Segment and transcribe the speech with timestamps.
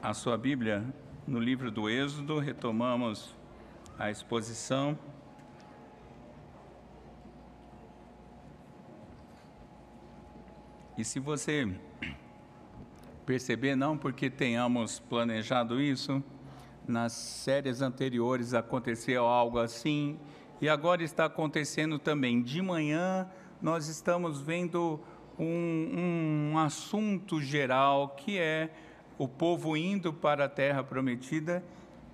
[0.00, 0.84] a sua Bíblia
[1.26, 3.34] no livro do Êxodo, retomamos
[3.98, 4.96] a exposição.
[10.96, 11.68] E se você
[13.26, 16.22] perceber, não porque tenhamos planejado isso,
[16.86, 20.18] nas séries anteriores aconteceu algo assim,
[20.60, 22.40] e agora está acontecendo também.
[22.40, 23.28] De manhã,
[23.60, 25.00] nós estamos vendo
[25.38, 28.70] um, um assunto geral que é
[29.18, 31.62] o povo indo para a terra prometida,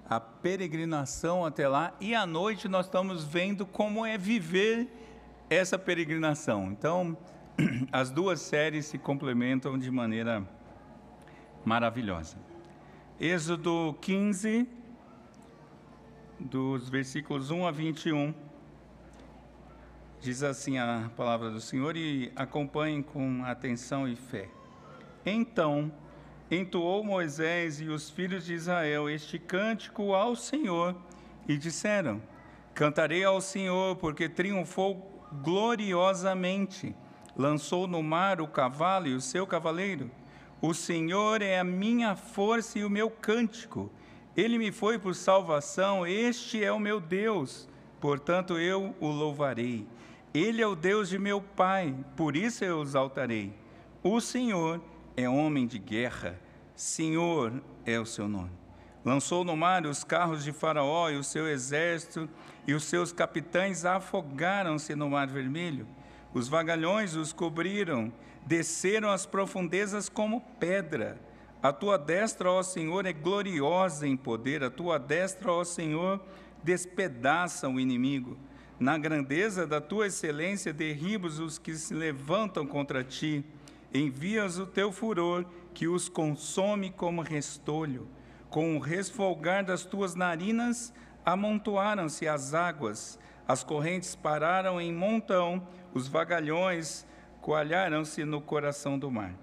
[0.09, 4.89] a peregrinação até lá, e à noite nós estamos vendo como é viver
[5.51, 6.73] essa peregrinação.
[6.73, 7.17] Então,
[7.93, 10.43] as duas séries se complementam de maneira
[11.65, 12.37] maravilhosa.
[13.21, 14.67] Êxodo 15,
[16.41, 18.35] dos versículos 1 a 21.
[20.21, 24.49] Diz assim a palavra do Senhor e acompanhem com atenção e fé.
[25.25, 25.93] Então
[26.51, 30.95] entoou Moisés e os filhos de Israel este cântico ao Senhor
[31.49, 32.23] e disseram:
[32.75, 36.95] Cantarei ao Senhor, porque triunfou gloriosamente.
[37.37, 40.11] Lançou no mar o cavalo e o seu cavaleiro.
[40.61, 43.91] O Senhor é a minha força e o meu cântico.
[44.37, 47.69] Ele me foi por salvação, este é o meu Deus,
[48.01, 49.87] portanto eu o louvarei.
[50.33, 53.53] Ele é o Deus de meu pai, por isso eu o exaltarei.
[54.03, 56.39] O Senhor é homem de guerra,
[56.75, 58.51] Senhor é o seu nome.
[59.05, 62.29] Lançou no mar os carros de Faraó e o seu exército,
[62.67, 65.87] e os seus capitães afogaram-se no mar vermelho.
[66.33, 68.13] Os vagalhões os cobriram,
[68.47, 71.19] desceram às profundezas como pedra.
[71.63, 76.21] A tua destra, ó Senhor, é gloriosa em poder, a tua destra, ó Senhor,
[76.63, 78.37] despedaça o inimigo.
[78.81, 83.45] Na grandeza da tua excelência, derribas os que se levantam contra ti.
[83.95, 88.09] Envias o teu furor, que os consome como restolho.
[88.51, 90.93] Com o resfolgar das tuas narinas,
[91.25, 93.19] amontoaram-se as águas.
[93.47, 97.07] As correntes pararam em montão, os vagalhões
[97.41, 99.35] coalharam-se no coração do mar.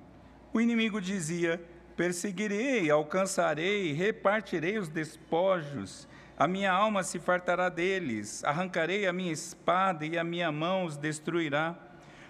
[0.53, 1.63] O inimigo dizia:
[1.95, 6.07] Perseguirei, alcançarei, repartirei os despojos
[6.41, 10.97] a minha alma se fartará deles, arrancarei a minha espada e a minha mão os
[10.97, 11.78] destruirá.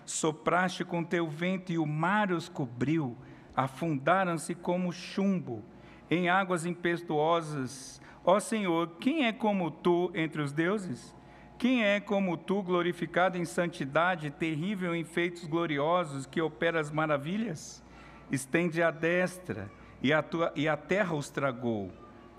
[0.06, 3.18] Sopraste com teu vento e o mar os cobriu,
[3.56, 5.64] afundaram-se como chumbo
[6.10, 8.02] em águas impetuosas.
[8.24, 11.16] Ó Senhor, quem é como tu entre os deuses?
[11.58, 17.84] Quem é como tu, glorificado em santidade, terrível em feitos gloriosos, que operas maravilhas?
[18.32, 21.92] Estende a destra, e a, tua, e a terra os tragou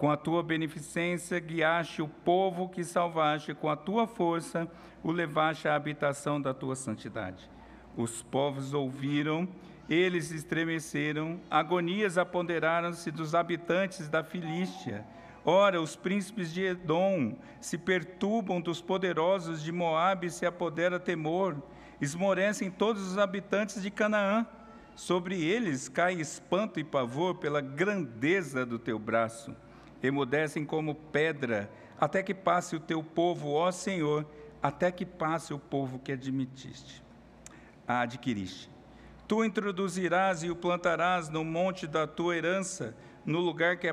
[0.02, 4.68] com a tua beneficência guiaste o povo que salvaste, com a tua força
[5.00, 7.48] o levaste à habitação da tua santidade.
[7.96, 9.48] Os povos ouviram,
[9.88, 15.04] eles estremeceram, agonias apoderaram-se dos habitantes da Filístia.
[15.44, 21.60] Ora, os príncipes de Edom se perturbam dos poderosos de Moabe se apodera temor,
[22.00, 24.46] esmorecem todos os habitantes de Canaã.
[24.94, 29.54] Sobre eles cai espanto e pavor pela grandeza do teu braço
[30.02, 31.70] emudecem como pedra,
[32.00, 34.26] até que passe o teu povo, ó Senhor,
[34.62, 37.01] até que passe o povo que admitiste,
[37.86, 38.70] adquiriste.
[39.26, 42.94] Tu introduzirás e o plantarás no monte da tua herança,
[43.24, 43.88] no lugar que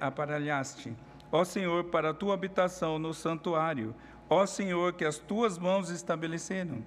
[0.00, 0.94] aparelhaste.
[1.30, 3.94] Ó Senhor, para a tua habitação no santuário.
[4.28, 6.84] Ó Senhor, que as tuas mãos estabeleceram.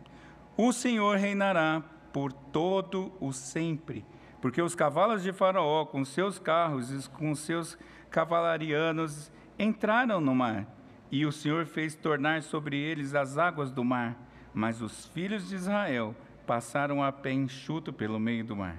[0.58, 4.06] O Senhor reinará por todo o sempre,
[4.42, 7.78] porque os cavalos de Faraó, com seus carros e com seus
[8.10, 10.68] cavalarianos entraram no mar,
[11.12, 14.16] e o Senhor fez tornar sobre eles as águas do mar,
[14.54, 16.16] mas os filhos de Israel
[16.46, 18.78] passaram a pé enxuto pelo meio do mar.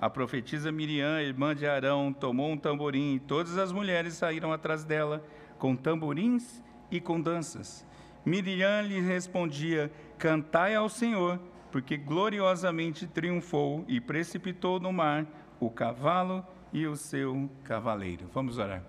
[0.00, 4.84] A profetisa Miriam, irmã de Arão, tomou um tamborim e todas as mulheres saíram atrás
[4.84, 5.24] dela
[5.58, 7.86] com tamborins e com danças.
[8.24, 15.26] Miriam lhe respondia: Cantai ao Senhor, porque gloriosamente triunfou e precipitou no mar
[15.58, 18.28] o cavalo e o seu cavaleiro.
[18.32, 18.82] Vamos orar.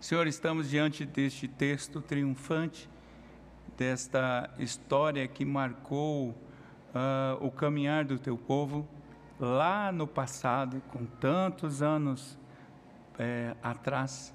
[0.00, 2.88] Senhor, estamos diante deste texto triunfante,
[3.76, 6.34] desta história que marcou
[6.94, 8.86] uh, o caminhar do teu povo
[9.38, 12.38] lá no passado, com tantos anos
[13.18, 14.34] é, atrás.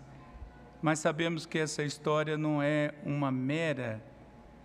[0.81, 4.03] Mas sabemos que essa história não é uma mera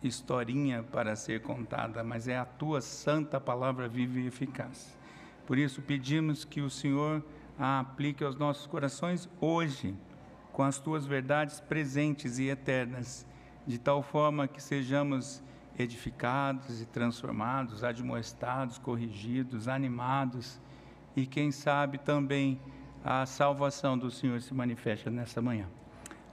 [0.02, 4.98] historinha para ser contada, mas é a tua santa palavra viva e eficaz.
[5.46, 7.22] Por isso pedimos que o Senhor
[7.58, 9.94] a aplique aos nossos corações hoje,
[10.52, 13.26] com as tuas verdades presentes e eternas,
[13.66, 15.42] de tal forma que sejamos
[15.80, 20.60] edificados e transformados, admoestados, corrigidos, animados
[21.16, 22.60] e, quem sabe, também
[23.04, 25.66] a salvação do Senhor se manifesta nessa manhã.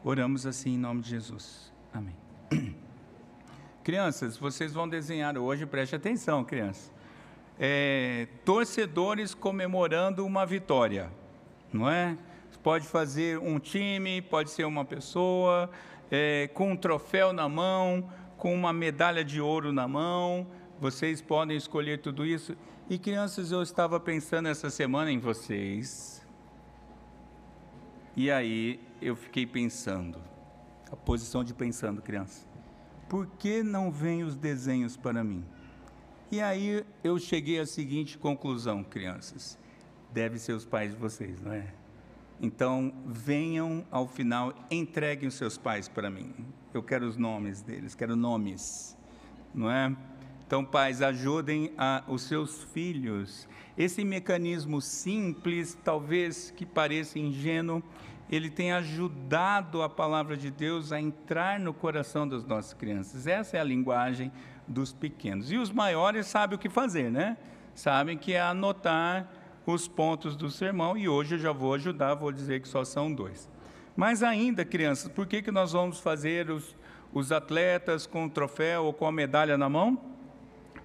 [0.04, 1.72] Oramos assim em nome de Jesus.
[1.94, 2.16] Amém.
[3.84, 6.92] Crianças, vocês vão desenhar hoje, preste atenção, crianças.
[7.58, 11.10] É, torcedores comemorando uma vitória,
[11.72, 12.18] não é?
[12.62, 15.70] Pode fazer um time, pode ser uma pessoa,
[16.12, 20.48] é, com um troféu na mão, com uma medalha de ouro na mão.
[20.80, 22.56] Vocês podem escolher tudo isso.
[22.90, 26.26] E crianças, eu estava pensando essa semana em vocês.
[28.16, 30.20] E aí eu fiquei pensando,
[30.92, 32.48] a posição de pensando, criança.
[33.10, 35.46] Por que não vêm os desenhos para mim?
[36.32, 39.58] E aí eu cheguei à seguinte conclusão, crianças.
[40.12, 41.74] Deve ser os pais de vocês, não é?
[42.42, 46.34] Então, venham ao final, entreguem os seus pais para mim.
[46.74, 48.98] Eu quero os nomes deles, quero nomes,
[49.54, 49.96] não é?
[50.46, 53.48] Então, pais, ajudem a, os seus filhos.
[53.78, 57.84] Esse mecanismo simples, talvez que pareça ingênuo,
[58.30, 63.28] ele tem ajudado a palavra de Deus a entrar no coração das nossas crianças.
[63.28, 64.32] Essa é a linguagem
[64.68, 65.52] dos pequenos.
[65.52, 67.38] E os maiores sabem o que fazer, né?
[67.74, 69.30] Sabem que é anotar
[69.66, 73.12] os pontos do sermão e hoje eu já vou ajudar, vou dizer que só são
[73.14, 73.50] dois.
[73.98, 76.76] Mas ainda, crianças, por que, que nós vamos fazer os,
[77.12, 80.00] os atletas com o troféu ou com a medalha na mão?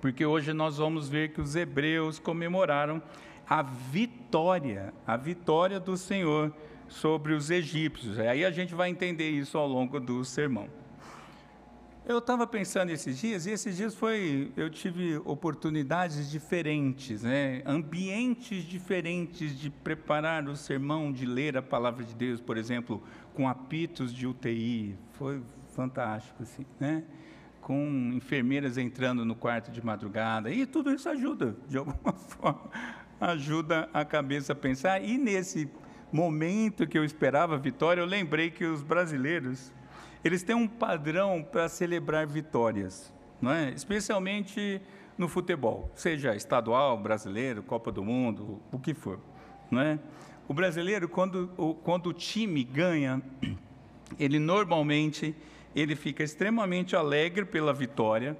[0.00, 3.02] Porque hoje nós vamos ver que os hebreus comemoraram
[3.46, 6.54] a vitória, a vitória do Senhor
[6.88, 8.18] sobre os egípcios.
[8.18, 10.81] Aí a gente vai entender isso ao longo do sermão.
[12.04, 17.62] Eu estava pensando esses dias, e esses dias foi, eu tive oportunidades diferentes, né?
[17.64, 23.00] ambientes diferentes de preparar o sermão, de ler a palavra de Deus, por exemplo,
[23.34, 25.40] com apitos de UTI, foi
[25.76, 27.04] fantástico, assim, né?
[27.60, 32.68] com enfermeiras entrando no quarto de madrugada, e tudo isso ajuda, de alguma forma,
[33.20, 35.70] ajuda a cabeça a pensar, e nesse
[36.10, 39.72] momento que eu esperava a vitória, eu lembrei que os brasileiros,
[40.24, 43.70] eles têm um padrão para celebrar vitórias, não é?
[43.70, 44.80] especialmente
[45.18, 49.18] no futebol, seja estadual, brasileiro, Copa do Mundo, o que for.
[49.70, 49.98] Não é?
[50.48, 53.22] O brasileiro, quando o, quando o time ganha,
[54.18, 55.34] ele normalmente
[55.74, 58.36] ele fica extremamente alegre pela vitória,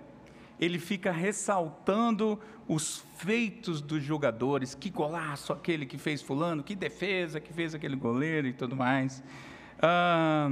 [0.60, 2.38] ele fica ressaltando
[2.68, 7.96] os feitos dos jogadores, que golaço aquele que fez fulano, que defesa que fez aquele
[7.96, 9.22] goleiro e tudo mais.
[9.80, 10.50] Ah,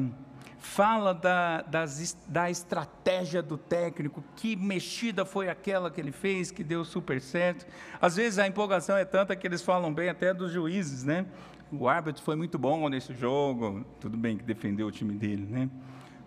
[0.61, 6.63] fala da, das, da estratégia do técnico, que mexida foi aquela que ele fez, que
[6.63, 7.67] deu super certo.
[8.01, 11.27] Às vezes a empolgação é tanta que eles falam bem até dos juízes, né?
[11.73, 15.71] O árbitro foi muito bom nesse jogo, tudo bem que defendeu o time dele, né?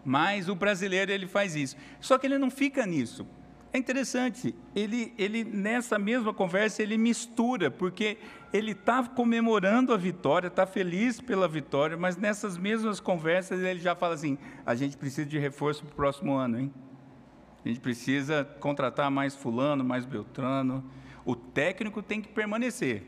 [0.04, 1.78] Mas o brasileiro ele faz isso.
[2.01, 3.25] Só que ele não fica nisso.
[3.72, 8.18] É interessante, ele, ele nessa mesma conversa ele mistura, porque
[8.53, 13.95] ele está comemorando a vitória, está feliz pela vitória, mas nessas mesmas conversas ele já
[13.95, 16.73] fala assim: a gente precisa de reforço para o próximo ano, hein?
[17.65, 20.83] A gente precisa contratar mais fulano, mais beltrano.
[21.25, 23.03] O técnico tem que permanecer.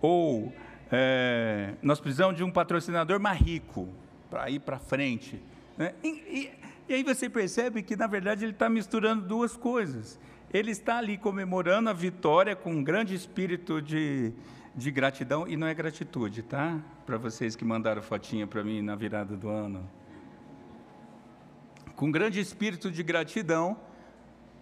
[0.00, 0.52] Ou
[0.90, 3.88] é, nós precisamos de um patrocinador mais rico
[4.30, 5.40] para ir para frente.
[5.76, 5.94] Né?
[6.02, 6.50] E, e,
[6.88, 10.18] e aí você percebe que, na verdade, ele está misturando duas coisas.
[10.52, 14.32] Ele está ali comemorando a vitória com um grande espírito de,
[14.74, 16.80] de gratidão, e não é gratitude, tá?
[17.04, 19.88] Para vocês que mandaram fotinha para mim na virada do ano.
[21.94, 23.76] Com grande espírito de gratidão,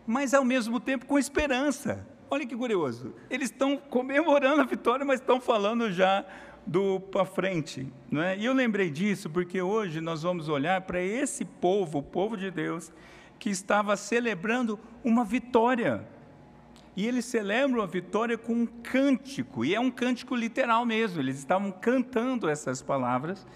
[0.06, 2.06] mas ao mesmo tempo com esperança.
[2.28, 3.14] Olha que curioso.
[3.30, 6.24] Eles estão comemorando a vitória, mas estão falando já
[6.66, 7.86] do para frente.
[8.10, 8.36] Não é?
[8.36, 12.50] E eu lembrei disso porque hoje nós vamos olhar para esse povo, o povo de
[12.50, 12.92] Deus,
[13.38, 16.06] que estava celebrando uma vitória.
[16.96, 21.38] E eles celebram a vitória com um cântico, e é um cântico literal mesmo, eles
[21.38, 23.46] estavam cantando essas palavras,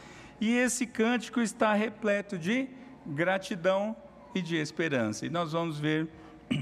[0.41, 2.69] e esse cântico está repleto de
[3.07, 3.97] gratidão
[4.35, 5.25] e de esperança.
[5.25, 6.09] E nós vamos ver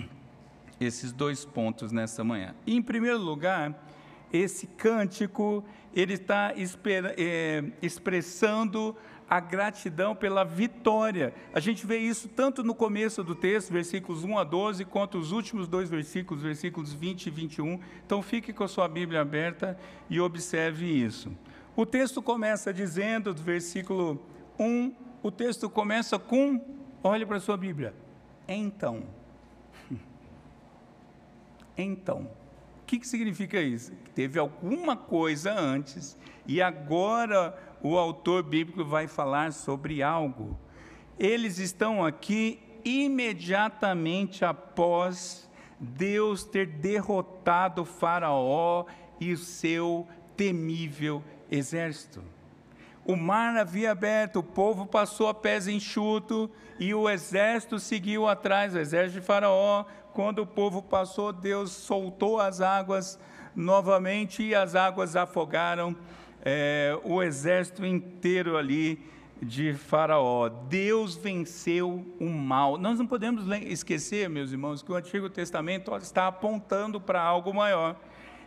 [0.81, 2.55] esses dois pontos nessa manhã.
[2.67, 3.75] Em primeiro lugar,
[4.33, 6.53] esse cântico ele está
[7.17, 8.97] é, expressando
[9.29, 11.35] a gratidão pela vitória.
[11.53, 15.33] A gente vê isso tanto no começo do texto, versículos 1 a 12, quanto os
[15.33, 17.81] últimos dois versículos, versículos 20 e 21.
[18.07, 21.31] Então fique com a sua Bíblia aberta e observe isso.
[21.77, 24.21] O texto começa dizendo, do versículo
[24.59, 24.93] 1,
[25.23, 26.61] o texto começa com,
[27.03, 27.95] olhe para a sua Bíblia,
[28.49, 29.03] então.
[31.81, 32.29] Então
[32.89, 33.93] que, que significa isso?
[34.15, 36.17] Teve alguma coisa antes
[36.47, 40.59] e agora o autor bíblico vai falar sobre algo.
[41.19, 48.85] Eles estão aqui imediatamente após Deus ter derrotado Faraó
[49.21, 50.07] e o seu
[50.37, 52.23] temível exército.
[53.05, 58.75] O mar havia aberto, o povo passou a pés enxuto e o exército seguiu atrás,
[58.75, 59.85] o exército de Faraó.
[60.13, 63.19] Quando o povo passou, Deus soltou as águas
[63.57, 65.97] novamente e as águas afogaram
[66.51, 68.99] é, o exército inteiro ali
[69.41, 70.49] de Faraó.
[70.49, 72.79] Deus venceu o mal.
[72.79, 78.01] Nós não podemos esquecer, meus irmãos, que o Antigo Testamento está apontando para algo maior.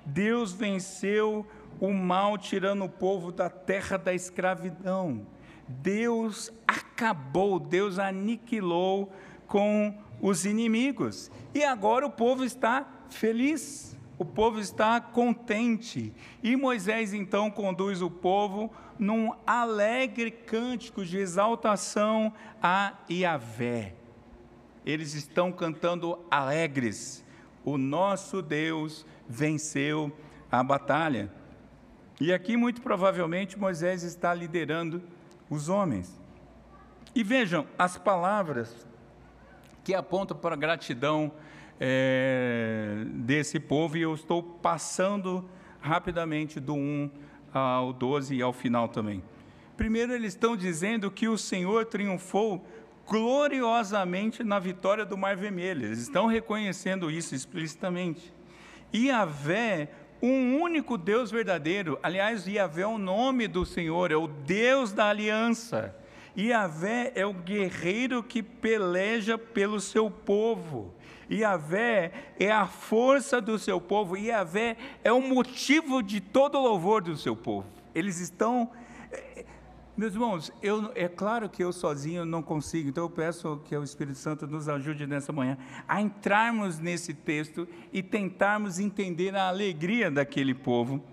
[0.03, 1.45] Deus venceu
[1.79, 5.21] o mal, tirando o povo da terra da escravidão.
[5.67, 9.13] Deus acabou, Deus aniquilou
[9.45, 11.29] com os inimigos.
[11.53, 16.13] E agora o povo está feliz, o povo está contente.
[16.43, 23.95] E Moisés então conduz o povo num alegre cântico de exaltação a Yahvé.
[24.85, 27.25] Eles estão cantando alegres.
[27.65, 30.15] O nosso Deus venceu
[30.51, 31.33] a batalha.
[32.19, 35.01] E aqui, muito provavelmente, Moisés está liderando
[35.49, 36.21] os homens.
[37.15, 38.85] E vejam as palavras
[39.83, 41.31] que apontam para a gratidão
[41.83, 45.49] é, desse povo, e eu estou passando
[45.81, 47.09] rapidamente do 1
[47.51, 49.23] ao 12 e ao final também.
[49.75, 52.63] Primeiro, eles estão dizendo que o Senhor triunfou
[53.07, 58.31] gloriosamente na vitória do Mar Vermelho, eles estão reconhecendo isso explicitamente.
[58.93, 59.89] Yahvé
[60.21, 61.97] um único Deus verdadeiro.
[62.03, 65.95] Aliás, Yahvé é o nome do Senhor, é o Deus da aliança.
[66.37, 70.93] Yahvé é o guerreiro que peleja pelo seu povo.
[71.31, 74.17] Yahvé é a força do seu povo.
[74.17, 77.67] Yahvé é o motivo de todo o louvor do seu povo.
[77.95, 78.69] Eles estão
[79.95, 83.83] meus irmãos, eu, é claro que eu sozinho não consigo, então eu peço que o
[83.83, 85.57] Espírito Santo nos ajude nessa manhã
[85.87, 91.03] a entrarmos nesse texto e tentarmos entender a alegria daquele povo.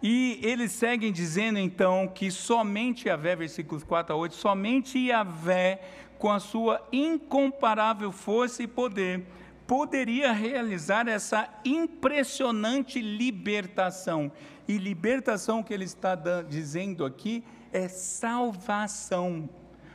[0.00, 5.80] E eles seguem dizendo então que somente Yahvé, versículos 4 a 8, somente Yahvé,
[6.18, 9.26] com a sua incomparável força e poder,
[9.66, 14.32] poderia realizar essa impressionante libertação.
[14.66, 16.14] E libertação que ele está
[16.48, 19.48] dizendo aqui é salvação.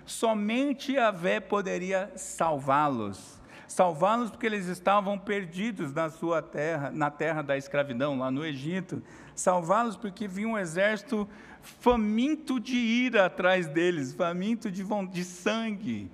[0.05, 3.41] Somente Yahvé poderia salvá-los.
[3.67, 9.01] Salvá-los porque eles estavam perdidos na sua terra, na terra da escravidão, lá no Egito.
[9.33, 11.27] Salvá-los porque vinha um exército
[11.63, 16.11] faminto de ira atrás deles, faminto de, de sangue.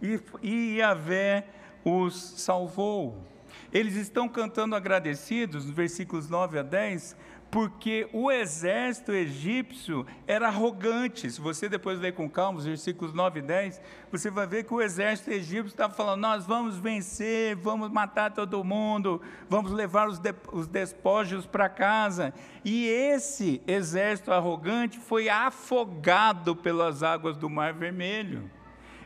[0.00, 1.46] E, e Yahvé
[1.84, 3.26] os salvou.
[3.72, 7.16] Eles estão cantando agradecidos, versículos 9 a 10,
[7.50, 11.28] porque o exército egípcio era arrogante.
[11.30, 13.80] Se você depois ler com calma os versículos 9 e 10,
[14.10, 18.62] você vai ver que o exército egípcio estava falando: nós vamos vencer, vamos matar todo
[18.62, 22.32] mundo, vamos levar os, de, os despojos para casa.
[22.64, 28.48] E esse exército arrogante foi afogado pelas águas do Mar Vermelho.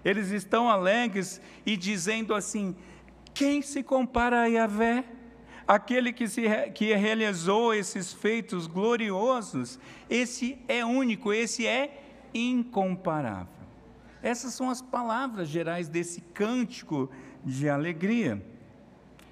[0.04, 2.76] Eles estão alegres e dizendo assim:
[3.32, 5.04] quem se compara a Yahvé?
[5.66, 6.42] Aquele que, se,
[6.74, 9.78] que realizou esses feitos gloriosos,
[10.08, 12.02] esse é único, esse é
[12.32, 13.64] incomparável.
[14.22, 17.10] Essas são as palavras gerais desse cântico
[17.44, 18.42] de alegria.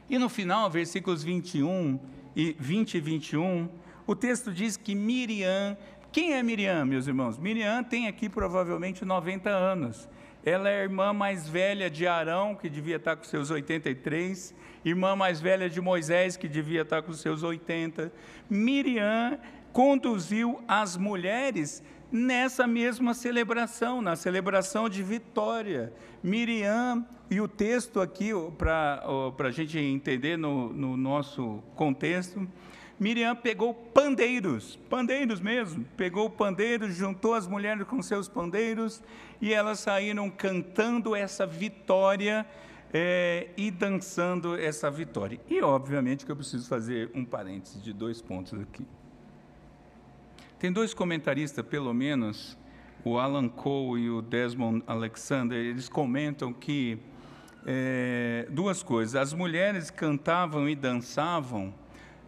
[0.09, 1.99] E no final, versículos 21
[2.37, 3.69] e 20 e 21,
[4.07, 5.77] o texto diz que Miriam,
[6.11, 7.39] quem é Miriam, meus irmãos?
[7.39, 10.09] Miriam tem aqui provavelmente 90 anos.
[10.45, 15.15] Ela é a irmã mais velha de Arão, que devia estar com seus 83, irmã
[15.15, 18.13] mais velha de Moisés, que devia estar com seus 80.
[18.51, 19.39] Miriam
[19.73, 25.93] conduziu as mulheres nessa mesma celebração, na celebração de vitória.
[26.23, 29.03] Miriam, e o texto aqui, para
[29.39, 32.47] a gente entender no, no nosso contexto,
[33.02, 39.02] Miriam pegou pandeiros, pandeiros mesmo, pegou pandeiros, juntou as mulheres com seus pandeiros
[39.40, 42.47] e elas saíram cantando essa vitória
[42.94, 45.40] é, e dançando essa vitória.
[45.50, 48.87] E obviamente que eu preciso fazer um parênteses de dois pontos aqui.
[50.61, 52.56] Tem dois comentaristas, pelo menos,
[53.04, 57.00] o Alan Cole e o Desmond Alexander, eles comentam que
[57.66, 61.75] é, duas coisas: as mulheres cantavam e dançavam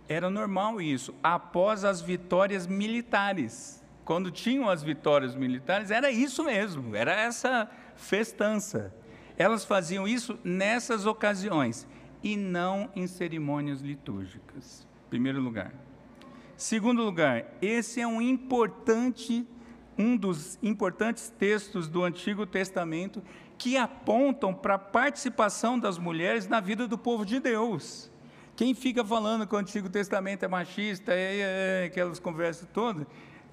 [0.09, 3.83] era normal isso, após as vitórias militares.
[4.05, 8.95] Quando tinham as vitórias militares, era isso mesmo, era essa festança.
[9.39, 11.87] Elas faziam isso nessas ocasiões
[12.23, 14.87] e não em cerimônias litúrgicas.
[15.09, 15.73] Primeiro lugar.
[16.57, 19.47] Segundo lugar, esse é um importante
[19.97, 23.23] um dos importantes textos do Antigo Testamento
[23.57, 28.11] que apontam para a participação das mulheres na vida do povo de Deus
[28.57, 33.05] Quem fica falando que o Antigo Testamento é machista, é, é, é, aquelas conversas todas,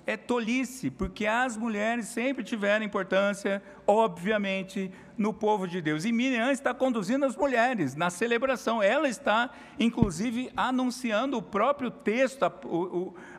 [0.05, 6.05] é tolice, porque as mulheres sempre tiveram importância, obviamente, no povo de Deus.
[6.05, 8.81] E Miriam está conduzindo as mulheres na celebração.
[8.81, 12.51] Ela está, inclusive, anunciando o próprio texto, a,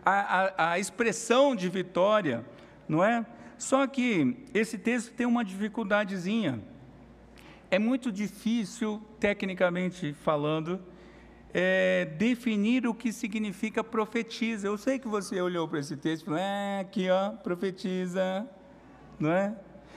[0.04, 2.44] a, a expressão de vitória,
[2.88, 3.24] não é?
[3.56, 6.60] Só que esse texto tem uma dificuldadezinha.
[7.70, 10.80] É muito difícil, tecnicamente falando,
[11.54, 14.66] é, definir o que significa profetiza.
[14.66, 18.48] Eu sei que você olhou para esse texto e falou, é, aqui ó, profetiza,
[19.18, 19.54] não é?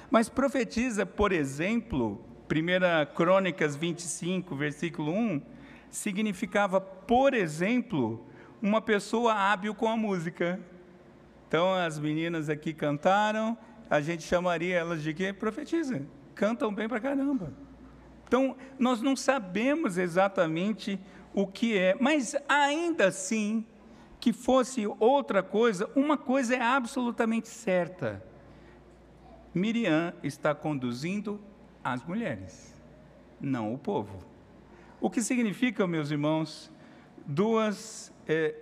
[0.09, 5.41] Mas profetiza, por exemplo, 1 Crônicas 25, versículo 1,
[5.89, 8.25] significava, por exemplo,
[8.62, 10.59] uma pessoa hábil com a música.
[11.47, 13.57] Então as meninas aqui cantaram,
[13.89, 15.31] a gente chamaria elas de quê?
[15.31, 16.05] Profetiza.
[16.33, 17.53] Cantam bem pra caramba.
[18.27, 21.00] Então, nós não sabemos exatamente
[21.35, 23.65] o que é, mas ainda assim,
[24.21, 28.23] que fosse outra coisa, uma coisa é absolutamente certa:
[29.53, 31.41] Miriam está conduzindo
[31.83, 32.73] as mulheres,
[33.39, 34.17] não o povo.
[35.01, 36.71] O que significa, meus irmãos,
[37.25, 38.55] duas, é,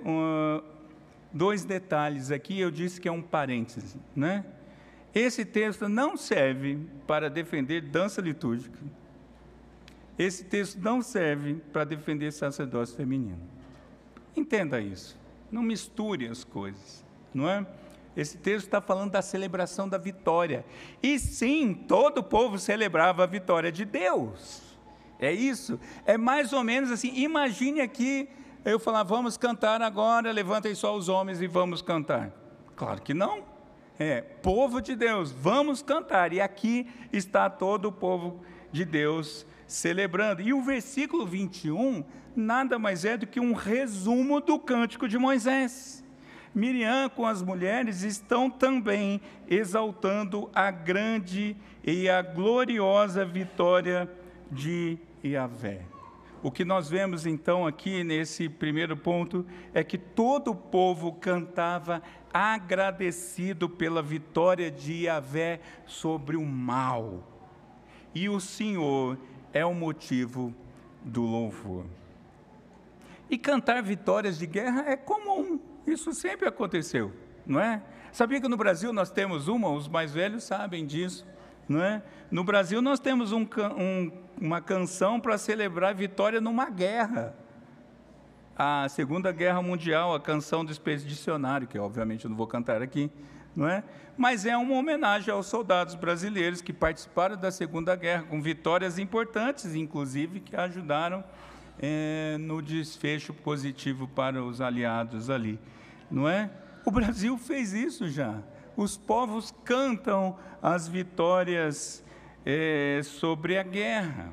[1.31, 4.43] dois detalhes aqui, eu disse que é um parêntese, né?
[5.13, 8.79] Esse texto não serve para defender dança litúrgica
[10.17, 13.41] esse texto não serve para defender sacerdócio feminino.
[14.36, 15.17] Entenda isso.
[15.51, 17.65] Não misture as coisas, não é?
[18.15, 20.63] Esse texto está falando da celebração da vitória.
[21.01, 24.62] E sim, todo o povo celebrava a vitória de Deus.
[25.20, 25.79] É isso.
[26.05, 27.12] É mais ou menos assim.
[27.15, 28.29] Imagine aqui
[28.63, 32.32] eu falar, vamos cantar agora, levantem só os homens e vamos cantar.
[32.75, 33.43] Claro que não.
[33.98, 36.34] É, povo de Deus, vamos cantar.
[36.34, 38.41] E aqui está todo o povo
[38.72, 40.41] de Deus celebrando.
[40.41, 42.03] E o versículo 21
[42.35, 46.03] nada mais é do que um resumo do cântico de Moisés.
[46.53, 54.09] Miriam com as mulheres estão também exaltando a grande e a gloriosa vitória
[54.51, 55.81] de Yahvé.
[56.43, 62.03] O que nós vemos então aqui nesse primeiro ponto é que todo o povo cantava
[62.31, 67.23] agradecido pela vitória de Yahvé sobre o mal.
[68.13, 69.17] E o Senhor
[69.53, 70.53] é o motivo
[71.03, 71.85] do louvor.
[73.29, 77.13] E cantar vitórias de guerra é comum, isso sempre aconteceu,
[77.45, 77.81] não é?
[78.11, 81.25] Sabia que no Brasil nós temos uma, os mais velhos sabem disso,
[81.67, 82.03] não é?
[82.29, 83.41] No Brasil nós temos um,
[83.77, 87.35] um, uma canção para celebrar vitória numa guerra.
[88.55, 93.09] A Segunda Guerra Mundial, a canção do expedicionário, que obviamente eu não vou cantar aqui,
[93.55, 93.83] não é?
[94.17, 99.73] Mas é uma homenagem aos soldados brasileiros que participaram da Segunda Guerra, com vitórias importantes,
[99.75, 101.23] inclusive, que ajudaram
[101.79, 105.59] é, no desfecho positivo para os aliados ali,
[106.09, 106.49] não é?
[106.85, 108.39] O Brasil fez isso já.
[108.75, 112.03] Os povos cantam as vitórias
[112.45, 114.31] é, sobre a guerra,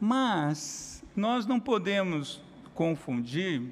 [0.00, 2.42] mas nós não podemos
[2.74, 3.62] confundir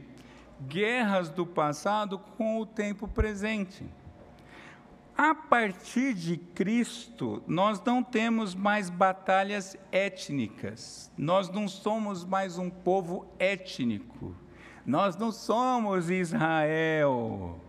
[0.67, 3.85] guerras do passado com o tempo presente.
[5.17, 12.69] A partir de Cristo, nós não temos mais batalhas étnicas, nós não somos mais um
[12.69, 14.35] povo étnico,
[14.85, 17.61] nós não somos Israel,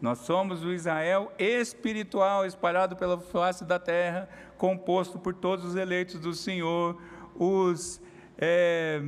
[0.00, 6.18] nós somos o Israel espiritual espalhado pela face da terra, composto por todos os eleitos
[6.18, 6.98] do Senhor,
[7.34, 8.00] os,
[8.38, 9.02] é,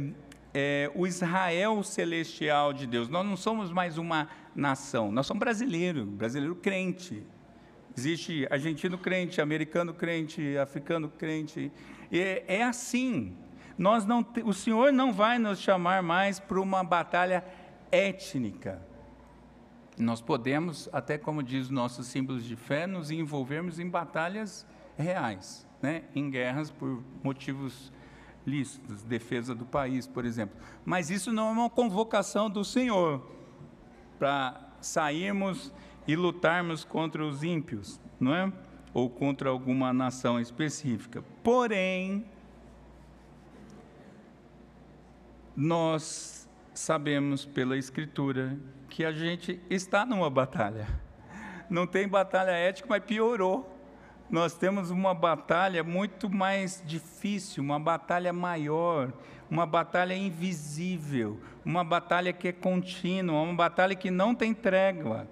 [0.52, 3.08] é, o Israel celestial de Deus.
[3.08, 7.31] Nós não somos mais uma nação, nós somos brasileiro, brasileiro crente.
[7.96, 11.70] Existe argentino crente, americano crente, africano crente.
[12.10, 13.36] É, é assim.
[13.76, 17.44] Nós não, o Senhor não vai nos chamar mais para uma batalha
[17.90, 18.82] étnica.
[19.98, 26.04] Nós podemos, até como diz nossos símbolos de fé, nos envolvermos em batalhas reais, né?
[26.14, 27.92] em guerras por motivos
[28.46, 30.56] lícitos, defesa do país, por exemplo.
[30.84, 33.24] Mas isso não é uma convocação do Senhor
[34.18, 35.72] para sairmos
[36.06, 38.52] e lutarmos contra os ímpios, não é?
[38.92, 41.24] Ou contra alguma nação específica.
[41.42, 42.24] Porém,
[45.56, 50.86] nós sabemos pela Escritura que a gente está numa batalha.
[51.70, 53.68] Não tem batalha ética, mas piorou.
[54.28, 59.12] Nós temos uma batalha muito mais difícil, uma batalha maior,
[59.50, 65.28] uma batalha invisível, uma batalha que é contínua, uma batalha que não tem trégua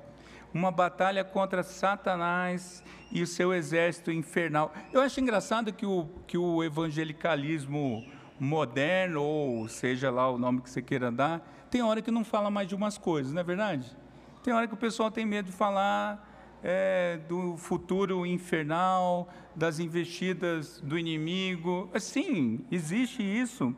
[0.53, 4.73] uma batalha contra Satanás e o seu exército infernal.
[4.93, 8.05] Eu acho engraçado que o, que o evangelicalismo
[8.39, 12.51] moderno, ou seja lá o nome que você queira dar, tem hora que não fala
[12.51, 13.97] mais de umas coisas, não é verdade?
[14.43, 16.29] Tem hora que o pessoal tem medo de falar
[16.63, 21.91] é, do futuro infernal, das investidas do inimigo.
[21.99, 23.75] Sim, existe isso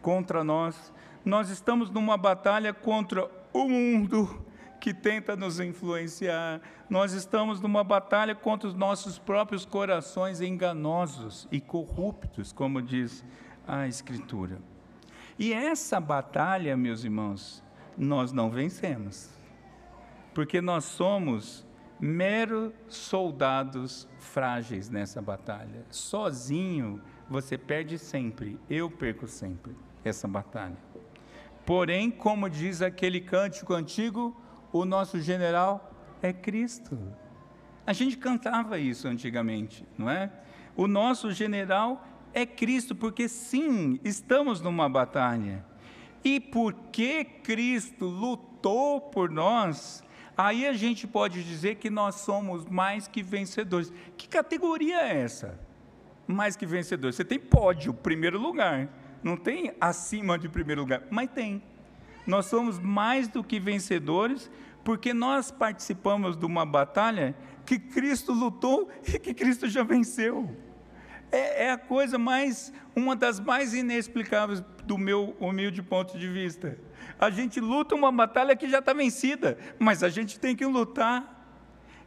[0.00, 0.92] contra nós.
[1.24, 4.44] Nós estamos numa batalha contra o mundo
[4.84, 6.60] que tenta nos influenciar.
[6.90, 13.24] Nós estamos numa batalha contra os nossos próprios corações enganosos e corruptos, como diz
[13.66, 14.58] a Escritura.
[15.38, 17.64] E essa batalha, meus irmãos,
[17.96, 19.30] nós não vencemos,
[20.34, 21.66] porque nós somos
[21.98, 25.86] meros soldados frágeis nessa batalha.
[25.88, 30.76] Sozinho você perde sempre, eu perco sempre essa batalha.
[31.64, 34.43] Porém, como diz aquele cântico antigo,
[34.74, 36.98] o nosso general é Cristo.
[37.86, 40.32] A gente cantava isso antigamente, não é?
[40.74, 45.64] O nosso general é Cristo, porque sim, estamos numa batalha.
[46.24, 50.02] E porque Cristo lutou por nós,
[50.36, 53.92] aí a gente pode dizer que nós somos mais que vencedores.
[54.16, 55.56] Que categoria é essa?
[56.26, 57.14] Mais que vencedores.
[57.14, 58.88] Você tem pódio, primeiro lugar.
[59.22, 61.62] Não tem acima de primeiro lugar, mas tem.
[62.26, 64.50] Nós somos mais do que vencedores,
[64.82, 67.34] porque nós participamos de uma batalha
[67.64, 70.48] que Cristo lutou e que Cristo já venceu
[71.34, 76.78] é, é a coisa mais, uma das mais inexplicáveis do meu humilde ponto de vista.
[77.18, 81.32] A gente luta uma batalha que já está vencida, mas a gente tem que lutar.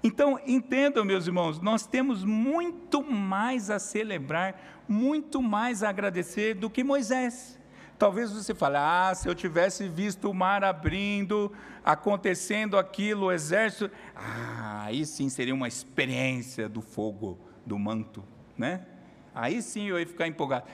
[0.02, 6.70] Então, entendam, meus irmãos, nós temos muito mais a celebrar, muito mais a agradecer do
[6.70, 7.57] que Moisés.
[7.98, 11.52] Talvez você fale, ah, se eu tivesse visto o mar abrindo,
[11.84, 18.24] acontecendo aquilo, o exército, ah, aí sim seria uma experiência do fogo, do manto,
[18.56, 18.86] né?
[19.34, 20.66] Aí sim eu ia ficar empolgado.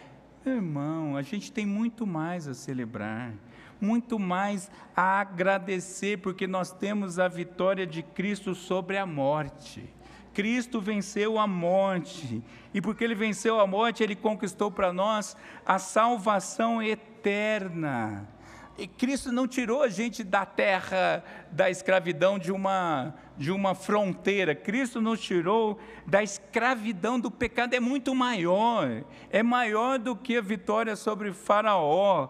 [0.46, 3.34] Irmão, a gente tem muito mais a celebrar,
[3.80, 9.93] muito mais a agradecer, porque nós temos a vitória de Cristo sobre a morte.
[10.34, 12.42] Cristo venceu a morte,
[12.74, 18.28] e porque Ele venceu a morte, Ele conquistou para nós a salvação eterna.
[18.76, 24.56] E Cristo não tirou a gente da terra da escravidão de uma, de uma fronteira.
[24.56, 27.76] Cristo nos tirou da escravidão do pecado.
[27.76, 29.04] É muito maior.
[29.30, 32.30] É maior do que a vitória sobre Faraó.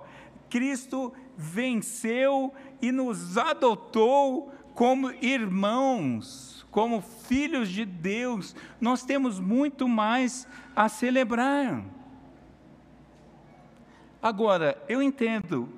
[0.50, 8.56] Cristo venceu e nos adotou como irmãos, como filhos de Deus.
[8.82, 11.86] Nós temos muito mais a celebrar.
[14.22, 15.70] Agora, eu entendo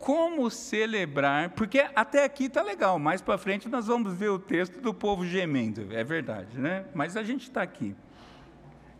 [0.00, 4.80] como celebrar, porque até aqui está legal, mais para frente nós vamos ver o texto
[4.80, 6.86] do povo gemendo, é verdade, né?
[6.92, 7.94] Mas a gente está aqui.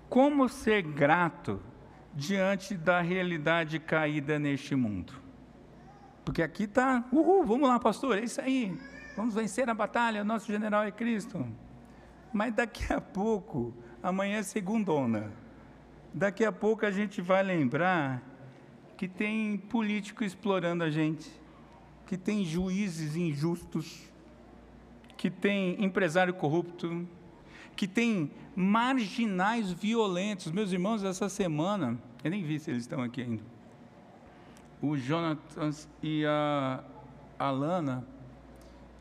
[0.08, 1.60] Como ser grato
[2.14, 5.12] diante da realidade caída neste mundo?
[6.24, 8.78] Porque aqui está, uhul, vamos lá, pastor, é isso aí,
[9.16, 11.46] vamos vencer a batalha, nosso general é Cristo.
[12.32, 15.32] Mas daqui a pouco, amanhã é segundona,
[16.12, 18.22] daqui a pouco a gente vai lembrar
[18.96, 21.30] que tem político explorando a gente,
[22.06, 24.10] que tem juízes injustos,
[25.16, 27.06] que tem empresário corrupto,
[27.74, 30.50] que tem marginais violentos.
[30.52, 33.42] Meus irmãos, essa semana, eu nem vi se eles estão aqui ainda.
[34.80, 35.70] O Jonathan
[36.02, 36.82] e a
[37.38, 38.06] Alana,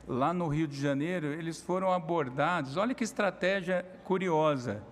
[0.08, 2.78] lá no Rio de Janeiro, eles foram abordados.
[2.78, 4.84] Olha que estratégia curiosa.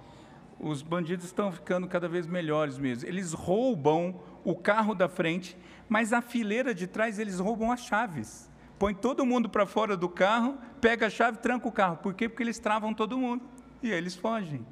[0.60, 3.08] Os bandidos estão ficando cada vez melhores mesmo.
[3.08, 8.50] Eles roubam o carro da frente, mas a fileira de trás eles roubam as chaves.
[8.78, 11.98] Põe todo mundo para fora do carro, pega a chave, tranca o carro.
[11.98, 12.30] Por quê?
[12.30, 13.44] Porque eles travam todo mundo
[13.82, 14.66] e eles fogem.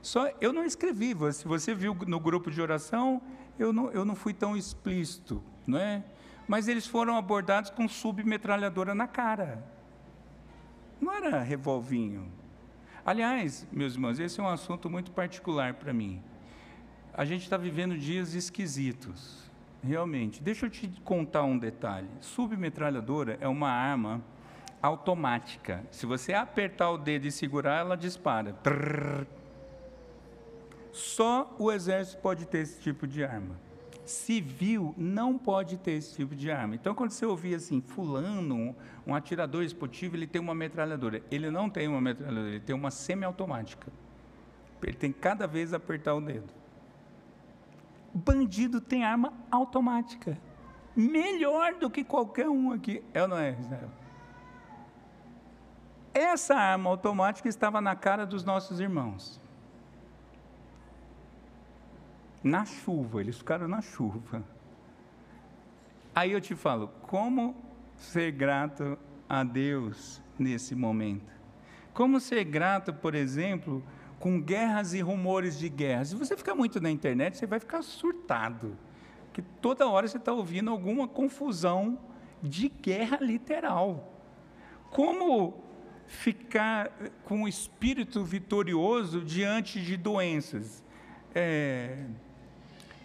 [0.00, 3.20] Só eu não escrevi, se você viu no grupo de oração,
[3.58, 6.04] eu não, eu não fui tão explícito, não é?
[6.46, 9.77] Mas eles foram abordados com submetralhadora na cara.
[11.00, 12.30] Não era revolvinho.
[13.04, 16.22] Aliás, meus irmãos, esse é um assunto muito particular para mim
[17.18, 19.50] a gente está vivendo dias esquisitos,
[19.82, 20.40] realmente.
[20.40, 24.22] Deixa eu te contar um detalhe: submetralhadora é uma arma
[24.80, 25.84] automática.
[25.90, 28.54] Se você apertar o dedo e segurar, ela dispara.
[30.92, 33.58] Só o exército pode ter esse tipo de arma.
[34.08, 36.74] Civil não pode ter esse tipo de arma.
[36.74, 38.74] Então, quando você ouvir assim, fulano,
[39.06, 41.22] um atirador esportivo, ele tem uma metralhadora.
[41.30, 43.92] Ele não tem uma metralhadora, ele tem uma semiautomática.
[44.82, 46.58] Ele tem cada vez apertar o dedo
[48.18, 50.38] bandido tem arma automática.
[50.94, 53.02] Melhor do que qualquer um aqui.
[53.14, 53.90] É ou não é, Israel?
[56.12, 59.40] Essa arma automática estava na cara dos nossos irmãos.
[62.42, 64.44] Na chuva, eles ficaram na chuva.
[66.14, 67.54] Aí eu te falo, como
[67.96, 68.98] ser grato
[69.28, 71.32] a Deus nesse momento?
[71.92, 73.82] Como ser grato, por exemplo,
[74.18, 76.08] com guerras e rumores de guerras?
[76.08, 78.76] Se você ficar muito na internet, você vai ficar surtado.
[79.32, 81.98] Que toda hora você está ouvindo alguma confusão
[82.42, 84.12] de guerra literal.
[84.90, 85.62] Como
[86.06, 86.90] ficar
[87.24, 90.82] com o espírito vitorioso diante de doenças?
[91.34, 92.06] É,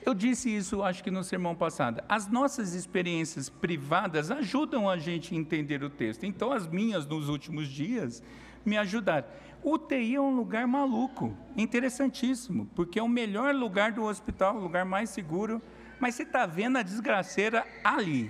[0.06, 2.04] eu disse isso, acho que no sermão passado.
[2.10, 6.26] As nossas experiências privadas ajudam a gente a entender o texto.
[6.26, 8.22] Então, as minhas nos últimos dias
[8.66, 9.28] me ajudaram.
[9.63, 14.84] UTI é um lugar maluco, interessantíssimo, porque é o melhor lugar do hospital, o lugar
[14.84, 15.62] mais seguro.
[16.00, 18.30] Mas você está vendo a desgraceira ali.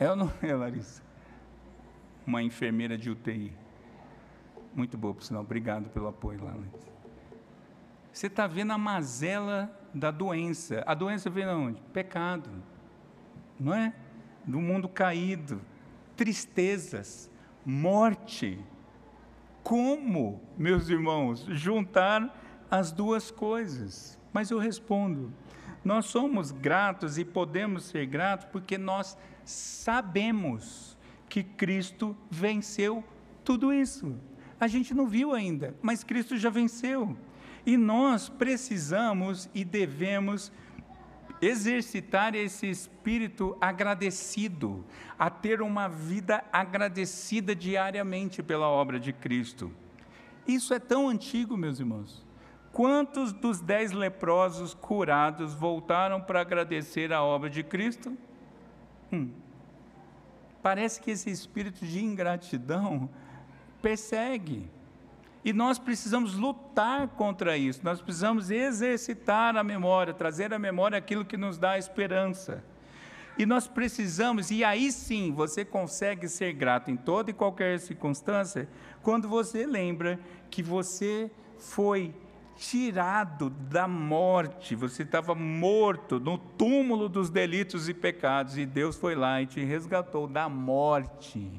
[0.00, 1.02] É ou não é, Larissa?
[2.26, 3.52] Uma enfermeira de UTI.
[4.74, 5.42] Muito boa, por sinal.
[5.42, 6.90] Obrigado pelo apoio Larissa.
[8.12, 10.82] Você está vendo a mazela da doença.
[10.86, 11.80] A doença vem de onde?
[11.92, 12.50] Pecado.
[13.58, 13.94] Não é?
[14.44, 15.60] Do mundo caído.
[16.16, 17.30] Tristezas.
[17.64, 18.58] Morte.
[19.62, 22.36] Como, meus irmãos, juntar
[22.70, 24.18] as duas coisas?
[24.32, 25.32] Mas eu respondo:
[25.84, 30.96] nós somos gratos e podemos ser gratos porque nós sabemos
[31.28, 33.04] que Cristo venceu
[33.44, 34.16] tudo isso.
[34.58, 37.16] A gente não viu ainda, mas Cristo já venceu.
[37.64, 40.52] E nós precisamos e devemos
[41.40, 44.84] exercitar esse espírito agradecido,
[45.18, 49.72] a ter uma vida agradecida diariamente pela obra de Cristo.
[50.46, 52.24] Isso é tão antigo, meus irmãos.
[52.72, 58.16] Quantos dos dez leprosos curados voltaram para agradecer a obra de Cristo?
[59.12, 59.30] Hum.
[60.62, 63.10] Parece que esse espírito de ingratidão
[63.82, 64.70] persegue.
[65.44, 71.24] E nós precisamos lutar contra isso, nós precisamos exercitar a memória, trazer à memória aquilo
[71.24, 72.62] que nos dá esperança.
[73.36, 78.68] E nós precisamos, e aí sim você consegue ser grato em toda e qualquer circunstância,
[79.02, 82.14] quando você lembra que você foi
[82.54, 89.14] tirado da morte, você estava morto no túmulo dos delitos e pecados, e Deus foi
[89.14, 91.50] lá e te resgatou da morte.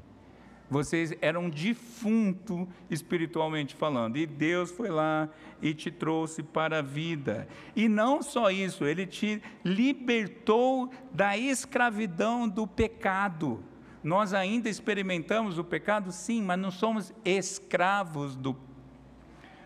[0.74, 5.30] Vocês eram defunto espiritualmente falando, e Deus foi lá
[5.62, 7.48] e te trouxe para a vida.
[7.76, 13.64] E não só isso, ele te libertou da escravidão do pecado.
[14.04, 18.56] Nós ainda experimentamos o pecado, sim, mas não somos escravos do,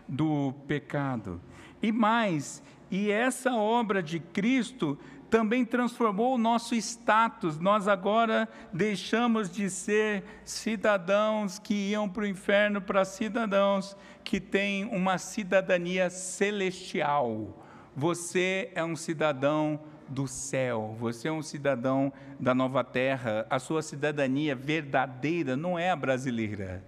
[0.06, 1.40] do pecado.
[1.80, 4.98] E mais, e essa obra de Cristo
[5.30, 7.58] também transformou o nosso status.
[7.58, 14.84] Nós agora deixamos de ser cidadãos que iam para o inferno para cidadãos que têm
[14.84, 17.64] uma cidadania celestial.
[17.94, 23.46] Você é um cidadão do céu, você é um cidadão da nova terra.
[23.50, 26.82] A sua cidadania verdadeira não é a brasileira.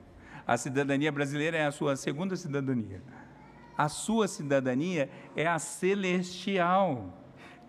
[0.47, 3.03] A cidadania brasileira é a sua segunda cidadania.
[3.77, 7.20] A sua cidadania é a celestial.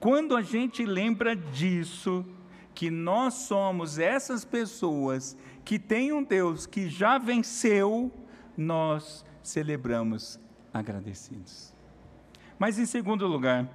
[0.01, 2.25] Quando a gente lembra disso,
[2.73, 8.11] que nós somos essas pessoas que têm um Deus que já venceu,
[8.57, 10.39] nós celebramos
[10.73, 11.71] agradecidos.
[12.57, 13.69] Mas em segundo lugar,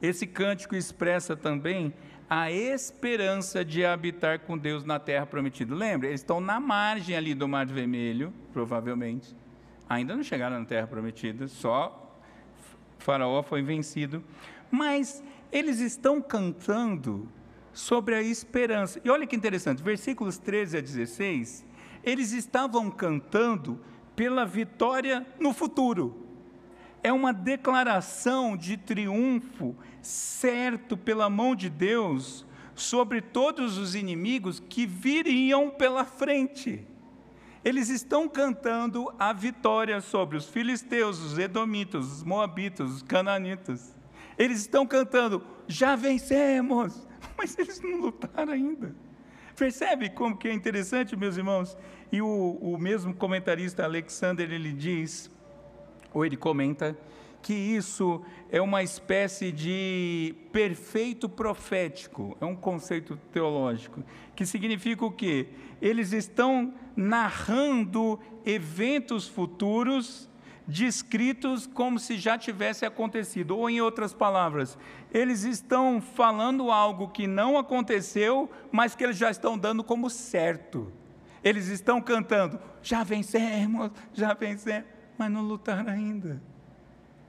[0.00, 1.92] esse cântico expressa também
[2.28, 5.74] a esperança de habitar com Deus na terra prometida.
[5.74, 6.08] Lembra?
[6.08, 9.36] Eles estão na margem ali do Mar Vermelho, provavelmente.
[9.86, 12.02] Ainda não chegaram na terra prometida, só
[12.98, 14.24] Faraó foi vencido
[14.70, 17.28] mas eles estão cantando
[17.72, 19.00] sobre a esperança.
[19.04, 21.64] E olha que interessante, versículos 13 a 16,
[22.02, 23.80] eles estavam cantando
[24.14, 26.26] pela vitória no futuro.
[27.02, 34.86] É uma declaração de triunfo certo pela mão de Deus sobre todos os inimigos que
[34.86, 36.86] viriam pela frente.
[37.64, 43.95] Eles estão cantando a vitória sobre os filisteus, os edomitas, os moabitas, os cananitas.
[44.38, 48.94] Eles estão cantando, já vencemos, mas eles não lutaram ainda.
[49.56, 51.76] Percebe como que é interessante, meus irmãos?
[52.12, 55.30] E o, o mesmo comentarista Alexander, ele diz,
[56.12, 56.96] ou ele comenta,
[57.46, 64.02] que isso é uma espécie de perfeito profético, é um conceito teológico,
[64.34, 65.46] que significa o quê?
[65.80, 70.28] Eles estão narrando eventos futuros
[70.66, 74.76] descritos como se já tivesse acontecido, ou em outras palavras,
[75.12, 80.92] eles estão falando algo que não aconteceu, mas que eles já estão dando como certo.
[81.44, 86.42] Eles estão cantando, já vencemos, já vencemos, mas não lutaram ainda.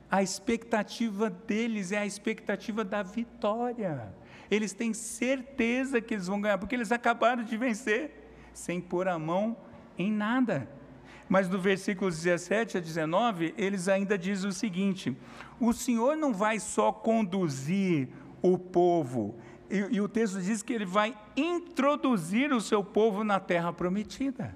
[0.09, 4.11] A expectativa deles é a expectativa da vitória.
[4.49, 9.19] Eles têm certeza que eles vão ganhar, porque eles acabaram de vencer, sem pôr a
[9.19, 9.55] mão
[9.97, 10.67] em nada.
[11.29, 15.15] Mas no versículos 17 a 19, eles ainda dizem o seguinte:
[15.59, 18.09] o Senhor não vai só conduzir
[18.41, 19.35] o povo,
[19.69, 24.55] e, e o texto diz que ele vai introduzir o seu povo na terra prometida.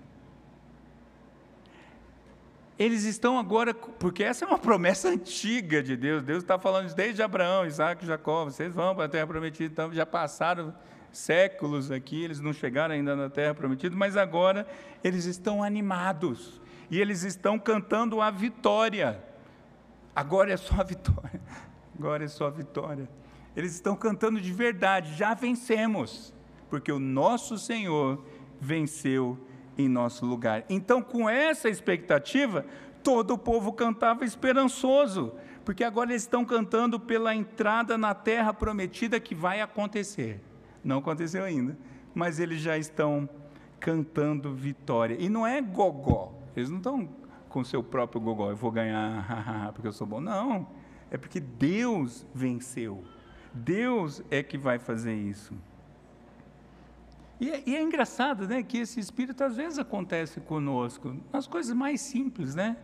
[2.79, 6.23] Eles estão agora, porque essa é uma promessa antiga de Deus.
[6.23, 8.45] Deus está falando desde Abraão, Isaac, Jacó.
[8.45, 9.71] Vocês vão para a terra prometida.
[9.71, 10.73] Então, já passaram
[11.11, 14.65] séculos aqui, eles não chegaram ainda na terra prometida, mas agora
[15.03, 16.60] eles estão animados
[16.91, 19.23] e eles estão cantando a vitória.
[20.13, 21.41] Agora é só a vitória.
[21.97, 23.09] Agora é só a vitória.
[23.55, 26.33] Eles estão cantando de verdade, já vencemos,
[26.69, 28.21] porque o nosso Senhor
[28.59, 29.37] venceu
[29.77, 30.65] em nosso lugar.
[30.69, 32.65] Então, com essa expectativa,
[33.01, 39.19] todo o povo cantava esperançoso, porque agora eles estão cantando pela entrada na terra prometida
[39.19, 40.41] que vai acontecer.
[40.83, 41.77] Não aconteceu ainda,
[42.13, 43.29] mas eles já estão
[43.79, 45.15] cantando vitória.
[45.19, 47.09] E não é gogó, eles não estão
[47.49, 50.21] com seu próprio gogó, eu vou ganhar porque eu sou bom.
[50.21, 50.67] Não,
[51.09, 53.03] é porque Deus venceu.
[53.53, 55.53] Deus é que vai fazer isso.
[57.39, 61.75] E é, e é, engraçado, né, que esse espírito às vezes acontece conosco, nas coisas
[61.75, 62.77] mais simples, né?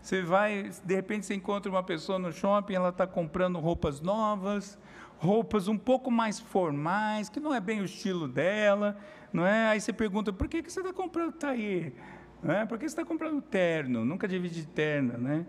[0.00, 4.78] Você vai, de repente você encontra uma pessoa no shopping, ela está comprando roupas novas,
[5.16, 8.98] roupas um pouco mais formais, que não é bem o estilo dela,
[9.32, 9.68] não é?
[9.68, 11.94] Aí você pergunta, por que, que você está comprando taí?
[11.94, 11.94] Não
[12.52, 12.66] é?
[12.66, 14.04] Por que você está comprando terno?
[14.04, 15.46] Nunca divide terno, né?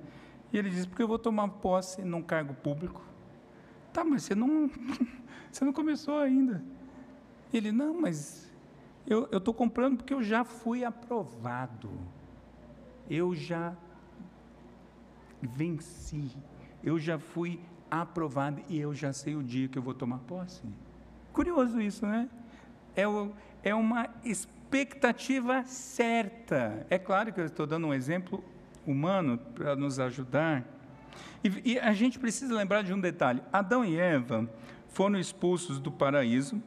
[0.51, 3.03] E ele diz, porque eu vou tomar posse num cargo público.
[3.91, 4.69] Tá, mas você não,
[5.51, 6.63] você não começou ainda.
[7.53, 8.51] Ele, não, mas
[9.07, 11.89] eu estou comprando porque eu já fui aprovado.
[13.09, 13.75] Eu já
[15.41, 16.31] venci.
[16.83, 20.61] Eu já fui aprovado e eu já sei o dia que eu vou tomar posse.
[21.31, 22.29] Curioso isso, né?
[22.95, 23.31] É, o,
[23.61, 24.09] é uma
[24.79, 26.85] expectativa certa.
[26.89, 28.43] É claro que eu estou dando um exemplo
[28.85, 30.63] humano para nos ajudar.
[31.43, 34.49] E, e a gente precisa lembrar de um detalhe: Adão e Eva
[34.89, 36.61] foram expulsos do paraíso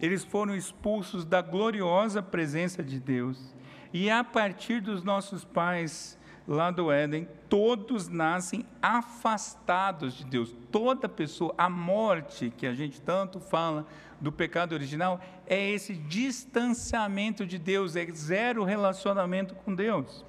[0.00, 3.54] eles foram expulsos da gloriosa presença de Deus.
[3.92, 10.54] E a partir dos nossos pais lá do Éden, todos nascem afastados de Deus.
[10.70, 13.86] Toda pessoa, a morte que a gente tanto fala
[14.20, 20.24] do pecado original, é esse distanciamento de Deus, é zero relacionamento com Deus.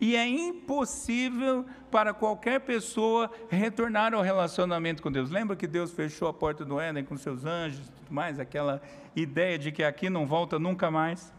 [0.00, 5.30] E é impossível para qualquer pessoa retornar ao relacionamento com Deus.
[5.30, 8.82] Lembra que Deus fechou a porta do Éden com seus anjos tudo mais, aquela
[9.14, 11.32] ideia de que aqui não volta nunca mais?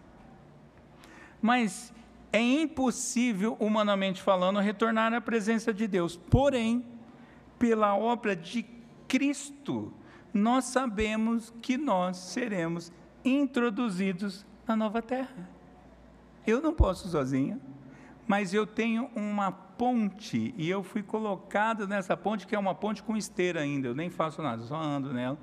[1.41, 1.93] Mas
[2.33, 6.17] é impossível, humanamente falando, retornar à presença de Deus.
[6.17, 6.85] Porém,
[7.57, 8.65] pela obra de
[9.07, 9.93] Cristo,
[10.33, 12.91] nós sabemos que nós seremos
[13.23, 15.49] introduzidos na nova terra.
[16.45, 17.61] Eu não posso sozinho
[18.27, 23.03] mas eu tenho uma ponte e eu fui colocado nessa ponte que é uma ponte
[23.03, 25.37] com esteira ainda, eu nem faço nada, só ando nela,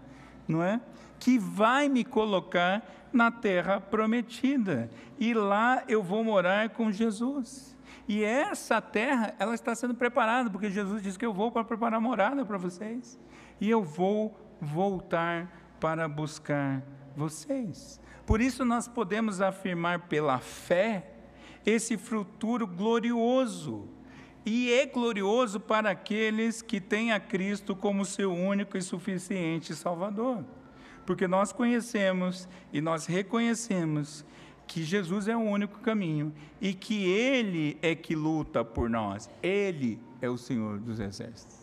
[0.50, 0.80] não é?
[1.18, 2.82] Que vai me colocar
[3.12, 7.76] na terra prometida e lá eu vou morar com Jesus.
[8.08, 12.00] E essa terra, ela está sendo preparada, porque Jesus disse que eu vou para preparar
[12.00, 13.18] morada para vocês.
[13.60, 16.82] E eu vou voltar para buscar
[17.16, 18.00] vocês.
[18.26, 21.10] Por isso nós podemos afirmar pela fé
[21.64, 23.88] esse futuro glorioso.
[24.44, 30.44] E é glorioso para aqueles que têm a Cristo como seu único e suficiente Salvador.
[31.05, 34.24] Porque nós conhecemos e nós reconhecemos
[34.66, 39.29] que Jesus é o único caminho e que Ele é que luta por nós.
[39.42, 41.59] Ele é o Senhor dos Exércitos.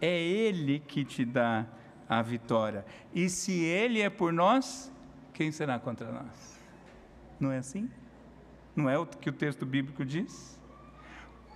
[0.00, 1.66] É Ele que te dá
[2.08, 2.86] a vitória.
[3.12, 4.92] E se Ele é por nós,
[5.32, 6.60] quem será contra nós?
[7.40, 7.90] Não é assim?
[8.76, 10.58] Não é o que o texto bíblico diz?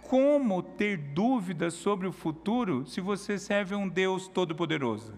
[0.03, 5.15] Como ter dúvidas sobre o futuro se você serve a um Deus todo-poderoso?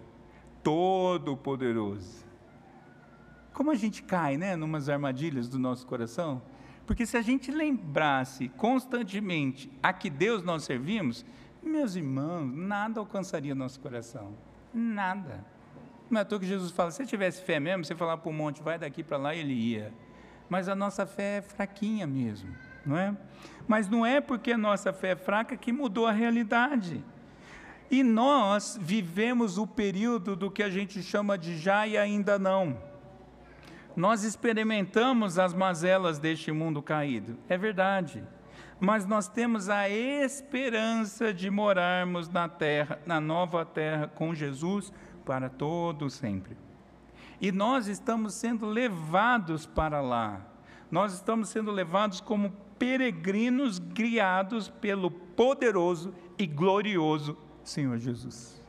[0.63, 2.25] Todo-poderoso.
[3.53, 6.41] Como a gente cai, né, numas armadilhas do nosso coração?
[6.85, 11.25] Porque se a gente lembrasse constantemente a que Deus nós servimos,
[11.61, 14.35] meus irmãos, nada alcançaria nosso coração.
[14.73, 15.45] Nada.
[16.09, 18.33] Não é à toa que Jesus fala: se tivesse fé mesmo, você falar para o
[18.33, 19.93] monte, vai daqui para lá, ele ia
[20.51, 22.53] mas a nossa fé é fraquinha mesmo,
[22.85, 23.15] não é?
[23.67, 27.03] Mas não é porque a nossa fé é fraca que mudou a realidade.
[27.89, 32.77] E nós vivemos o período do que a gente chama de já e ainda não.
[33.95, 38.23] Nós experimentamos as mazelas deste mundo caído, é verdade.
[38.81, 44.91] mas nós temos a esperança de morarmos na terra, na nova terra com Jesus
[45.23, 46.57] para todo sempre.
[47.39, 50.41] E nós estamos sendo levados para lá.
[50.89, 52.51] Nós estamos sendo levados como
[52.81, 58.59] peregrinos guiados pelo poderoso e glorioso Senhor Jesus.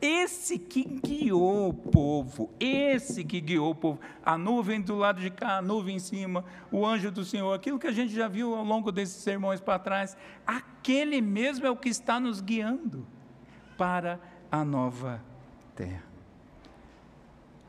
[0.00, 5.28] Esse que guiou o povo, esse que guiou o povo, a nuvem do lado de
[5.28, 6.42] cá, a nuvem em cima,
[6.72, 9.78] o anjo do Senhor, aquilo que a gente já viu ao longo desses sermões para
[9.78, 13.06] trás, aquele mesmo é o que está nos guiando
[13.76, 14.18] para
[14.50, 15.22] a nova
[15.76, 16.04] terra.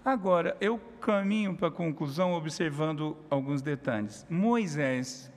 [0.06, 4.26] Agora, eu caminho para a conclusão observando alguns detalhes.
[4.30, 5.30] Moisés,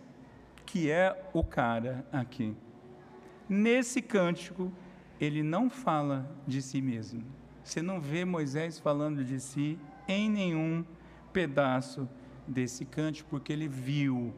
[0.74, 2.52] que é o cara aqui,
[3.48, 4.72] nesse cântico,
[5.20, 7.22] ele não fala de si mesmo.
[7.62, 10.84] Você não vê Moisés falando de si em nenhum
[11.32, 12.08] pedaço
[12.44, 14.34] desse cântico, porque ele viu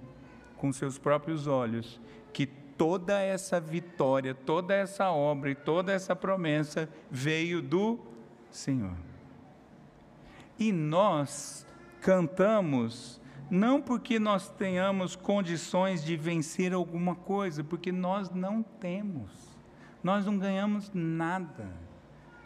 [0.58, 1.98] com seus próprios olhos
[2.34, 7.98] que toda essa vitória, toda essa obra e toda essa promessa veio do
[8.50, 8.92] Senhor.
[10.58, 11.66] E nós
[12.02, 19.56] cantamos não porque nós tenhamos condições de vencer alguma coisa, porque nós não temos
[20.06, 21.68] nós não ganhamos nada.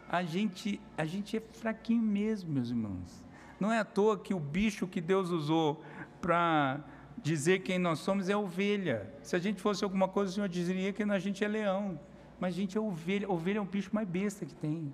[0.09, 3.23] A gente, a gente é fraquinho mesmo, meus irmãos.
[3.59, 5.83] Não é à toa que o bicho que Deus usou
[6.19, 6.79] para
[7.21, 9.13] dizer quem nós somos é ovelha.
[9.21, 11.99] Se a gente fosse alguma coisa, o Senhor diria que a gente é leão.
[12.39, 13.29] Mas a gente é ovelha.
[13.29, 14.91] Ovelha é o bicho mais besta que tem.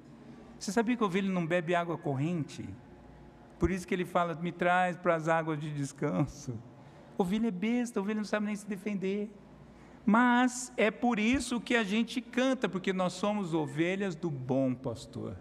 [0.59, 2.67] Você sabia que ovelha não bebe água corrente?
[3.59, 6.57] Por isso que ele fala, me traz para as águas de descanso.
[7.17, 9.29] Ovelha é besta, ovelha não sabe nem se defender.
[10.05, 15.35] Mas é por isso que a gente canta, porque nós somos ovelhas do bom pastor,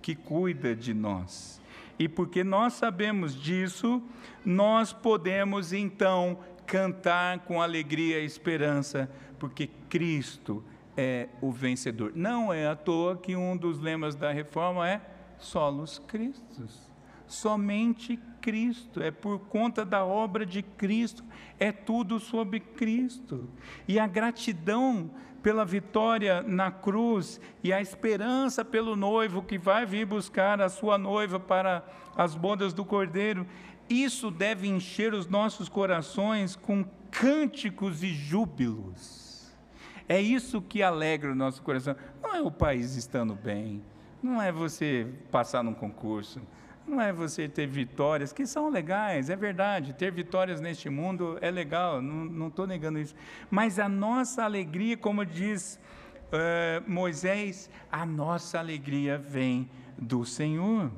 [0.00, 1.60] que cuida de nós.
[1.98, 4.02] E porque nós sabemos disso,
[4.44, 10.64] nós podemos então cantar com alegria e esperança, porque Cristo
[10.96, 12.12] é o vencedor.
[12.14, 15.00] Não é à toa que um dos lemas da reforma é
[15.38, 16.91] solos Cristos.
[17.32, 21.24] Somente Cristo, é por conta da obra de Cristo,
[21.58, 23.48] é tudo sobre Cristo.
[23.88, 25.10] E a gratidão
[25.42, 30.98] pela vitória na cruz e a esperança pelo noivo que vai vir buscar a sua
[30.98, 31.82] noiva para
[32.14, 33.46] as bodas do Cordeiro,
[33.88, 39.50] isso deve encher os nossos corações com cânticos e júbilos.
[40.06, 41.96] É isso que alegra o nosso coração.
[42.22, 43.82] Não é o país estando bem,
[44.22, 46.42] não é você passar num concurso,
[46.86, 51.50] não é você ter vitórias, que são legais, é verdade, ter vitórias neste mundo é
[51.50, 53.14] legal, não estou negando isso.
[53.50, 55.78] Mas a nossa alegria, como diz
[56.32, 60.90] uh, Moisés, a nossa alegria vem do Senhor.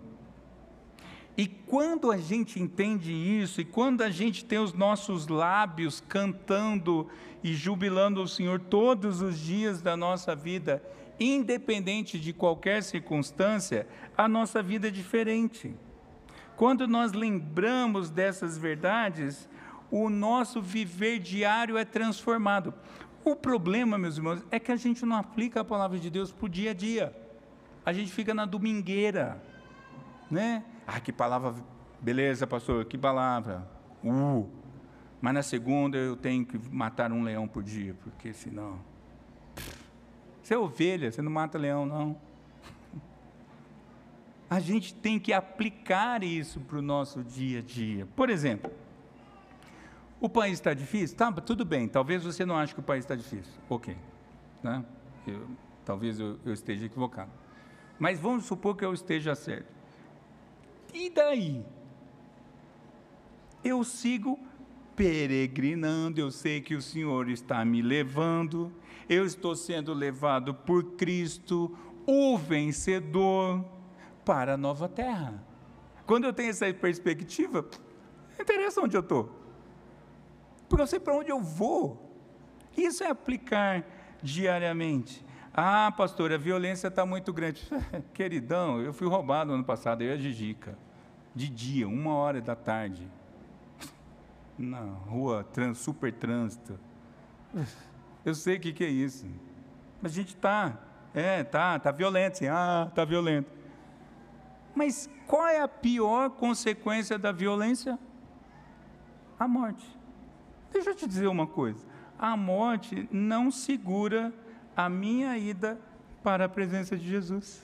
[1.36, 7.08] E quando a gente entende isso, e quando a gente tem os nossos lábios cantando
[7.42, 10.82] e jubilando o Senhor todos os dias da nossa vida,
[11.18, 13.86] independente de qualquer circunstância,
[14.16, 15.74] a nossa vida é diferente.
[16.56, 19.48] Quando nós lembramos dessas verdades,
[19.90, 22.74] o nosso viver diário é transformado.
[23.24, 26.46] O problema, meus irmãos, é que a gente não aplica a palavra de Deus para
[26.46, 27.16] o dia a dia.
[27.84, 29.42] A gente fica na domingueira,
[30.30, 30.64] né?
[30.86, 31.54] Ah, que palavra,
[32.00, 33.66] beleza, pastor, que palavra.
[34.02, 34.48] Uh,
[35.20, 38.78] mas na segunda eu tenho que matar um leão por dia, porque senão.
[40.44, 42.16] Você é ovelha, você não mata leão, não
[44.48, 48.06] a gente tem que aplicar isso para o nosso dia a dia.
[48.14, 48.70] Por exemplo,
[50.20, 51.16] o país está difícil?
[51.16, 53.52] Tá, tudo bem, talvez você não ache que o país está difícil.
[53.68, 53.96] Ok.
[54.62, 54.84] Né?
[55.26, 55.48] Eu,
[55.84, 57.32] talvez eu, eu esteja equivocado.
[57.98, 59.72] Mas vamos supor que eu esteja certo.
[60.92, 61.64] E daí?
[63.64, 64.38] Eu sigo
[64.96, 68.72] peregrinando, eu sei que o Senhor está me levando,
[69.08, 71.76] eu estou sendo levado por Cristo,
[72.06, 73.64] o vencedor
[74.24, 75.42] para a nova terra.
[76.06, 77.62] Quando eu tenho essa perspectiva,
[78.36, 79.30] não interessa onde eu estou,
[80.68, 82.04] porque eu sei para onde eu vou.
[82.76, 83.84] Isso é aplicar
[84.22, 85.24] diariamente.
[85.52, 87.62] Ah, pastor, a violência está muito grande.
[88.12, 90.76] Queridão, eu fui roubado ano passado, eu e a Gigica,
[91.34, 93.08] de dia, uma hora da tarde,
[94.58, 96.78] na rua, trans, super trânsito.
[98.24, 99.26] Eu sei o que, que é isso.
[100.00, 100.78] Mas a gente está,
[101.12, 102.46] é, tá, tá violento, sim.
[102.46, 103.50] Ah, tá violento.
[104.74, 107.98] Mas qual é a pior consequência da violência?
[109.38, 109.86] A morte.
[110.72, 111.84] Deixa eu te dizer uma coisa:
[112.18, 114.32] a morte não segura
[114.76, 115.78] a minha ida
[116.22, 117.62] para a presença de Jesus.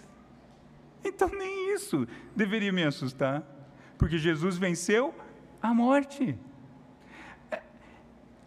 [1.05, 3.43] Então, nem isso deveria me assustar,
[3.97, 5.15] porque Jesus venceu
[5.63, 6.39] a morte.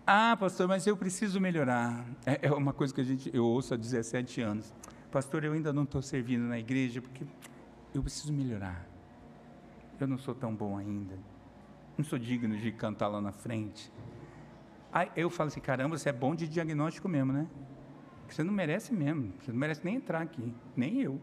[0.05, 2.05] Ah, pastor, mas eu preciso melhorar.
[2.25, 4.73] É, é uma coisa que a gente, eu ouço há 17 anos.
[5.09, 7.25] Pastor, eu ainda não estou servindo na igreja porque
[7.95, 8.85] eu preciso melhorar.
[9.97, 11.17] Eu não sou tão bom ainda.
[11.97, 13.89] Não sou digno de cantar lá na frente.
[14.91, 17.47] Aí eu falo assim, caramba, você é bom de diagnóstico mesmo, né?
[18.27, 19.31] Você não merece mesmo.
[19.39, 21.21] Você não merece nem entrar aqui, nem eu.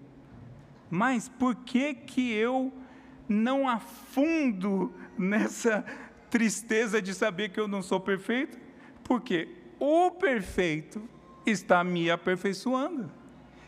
[0.89, 2.73] Mas por que que eu
[3.29, 5.85] não afundo nessa
[6.31, 8.70] tristeza de saber que eu não sou perfeito?
[9.11, 9.49] Porque
[9.81, 11.03] o perfeito
[11.45, 13.11] está me aperfeiçoando.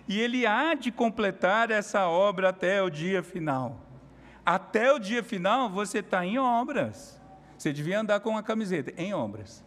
[0.06, 3.80] E ele há de completar essa obra até o dia final.
[4.46, 7.20] Até o dia final você está em obras.
[7.58, 9.64] Você devia andar com a camiseta, em obras.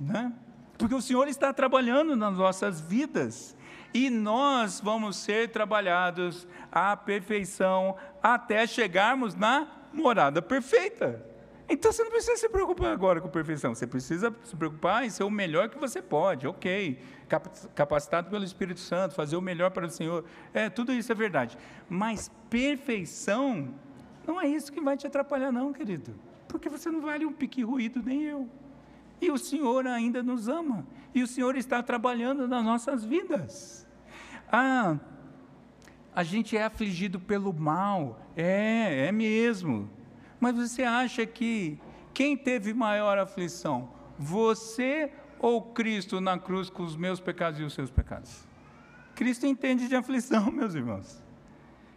[0.00, 0.32] Né?
[0.76, 3.56] Porque o Senhor está trabalhando nas nossas vidas.
[3.94, 11.24] E nós vamos ser trabalhados à perfeição até chegarmos na morada perfeita.
[11.68, 15.24] Então você não precisa se preocupar agora com perfeição, você precisa se preocupar em ser
[15.24, 17.00] o melhor que você pode, ok.
[17.74, 20.24] Capacitado pelo Espírito Santo, fazer o melhor para o Senhor.
[20.52, 21.56] É, tudo isso é verdade.
[21.88, 23.72] Mas perfeição
[24.26, 26.14] não é isso que vai te atrapalhar, não, querido.
[26.48, 28.48] Porque você não vale um pique ruído, nem eu.
[29.20, 30.86] E o Senhor ainda nos ama.
[31.14, 33.86] E o Senhor está trabalhando nas nossas vidas.
[34.50, 34.98] Ah,
[36.14, 38.20] a gente é afligido pelo mal.
[38.36, 39.88] É, é mesmo.
[40.42, 41.78] Mas você acha que
[42.12, 43.90] quem teve maior aflição?
[44.18, 48.44] Você ou Cristo na cruz com os meus pecados e os seus pecados?
[49.14, 51.22] Cristo entende de aflição, meus irmãos.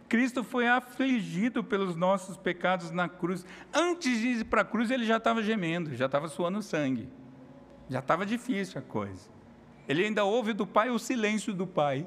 [0.08, 3.44] Cristo foi afligido pelos nossos pecados na cruz.
[3.74, 7.08] Antes de ir para a cruz, ele já estava gemendo, já estava suando sangue.
[7.90, 9.28] Já estava difícil a coisa.
[9.88, 12.06] Ele ainda ouve do Pai o silêncio do Pai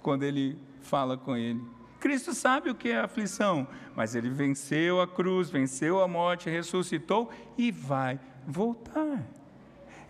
[0.00, 1.60] quando ele fala com ele.
[2.00, 7.30] Cristo sabe o que é aflição, mas ele venceu a cruz, venceu a morte, ressuscitou
[7.56, 9.22] e vai voltar.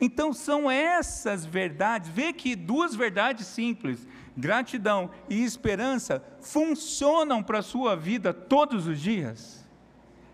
[0.01, 7.63] Então são essas verdades, vê que duas verdades simples, gratidão e esperança, funcionam para a
[7.63, 9.69] sua vida todos os dias.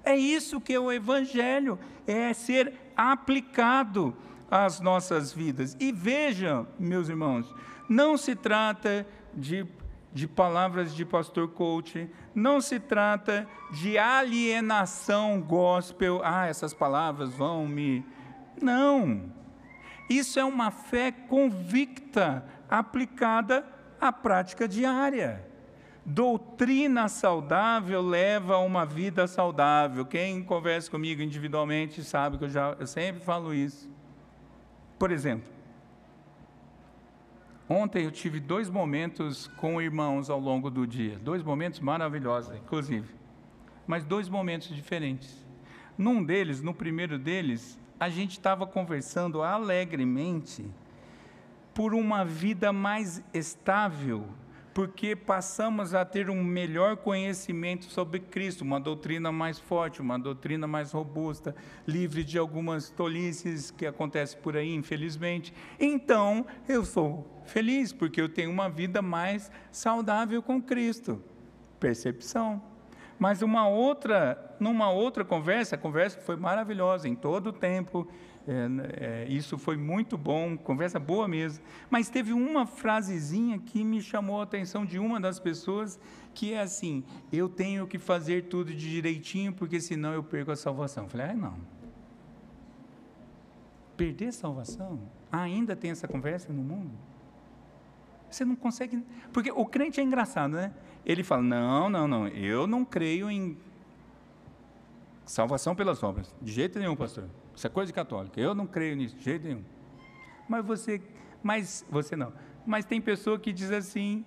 [0.05, 4.17] É isso que é o Evangelho, é ser aplicado
[4.49, 5.77] às nossas vidas.
[5.81, 7.53] E vejam, meus irmãos,
[7.89, 9.05] não se trata
[9.35, 9.67] de
[10.17, 17.67] de palavras de pastor coach, não se trata de alienação gospel, ah, essas palavras vão
[17.67, 18.03] me.
[18.61, 19.31] Não.
[20.09, 23.67] Isso é uma fé convicta, aplicada
[24.01, 25.47] à prática diária.
[26.03, 30.07] Doutrina saudável leva a uma vida saudável.
[30.07, 33.91] Quem conversa comigo individualmente sabe que eu, já, eu sempre falo isso.
[34.99, 35.56] Por exemplo,
[37.69, 43.13] Ontem eu tive dois momentos com irmãos ao longo do dia, dois momentos maravilhosos, inclusive,
[43.87, 45.45] mas dois momentos diferentes.
[45.99, 50.65] Num deles, no primeiro deles, a gente estava conversando alegremente
[51.75, 54.27] por uma vida mais estável
[54.77, 60.67] porque passamos a ter um melhor conhecimento sobre Cristo, uma doutrina mais forte, uma doutrina
[60.67, 61.57] mais robusta,
[61.87, 65.55] livre de algumas tolices que acontecem por aí, infelizmente.
[65.81, 71.25] Então, eu sou feliz, porque eu tenho uma vida mais saudável com Cristo.
[71.81, 72.63] Percepção.
[73.19, 78.07] Mas uma outra, numa outra conversa, a conversa foi maravilhosa em todo o tempo,
[78.49, 81.65] é, é, isso foi muito bom, conversa boa mesmo.
[81.91, 85.99] Mas teve uma frasezinha que me chamou a atenção de uma das pessoas,
[86.33, 90.57] que é assim: eu tenho que fazer tudo de direitinho, porque senão eu perco a
[90.57, 91.05] salvação.
[91.05, 91.57] Eu falei, ah, não.
[93.97, 95.01] Perder a salvação?
[95.33, 96.93] Ainda tem essa conversa no mundo?
[98.31, 99.05] Você não consegue.
[99.33, 100.73] Porque o crente é engraçado, né?
[101.05, 103.59] Ele fala: não, não, não, eu não creio em
[105.25, 106.33] salvação pelas obras.
[106.41, 107.29] De jeito nenhum, pastor.
[107.57, 108.39] Isso é coisa de católica.
[108.39, 109.65] Eu não creio nisso, de jeito nenhum.
[110.47, 111.01] Mas você,
[111.43, 112.33] mas você não.
[112.67, 114.27] Mas tem pessoa que diz assim,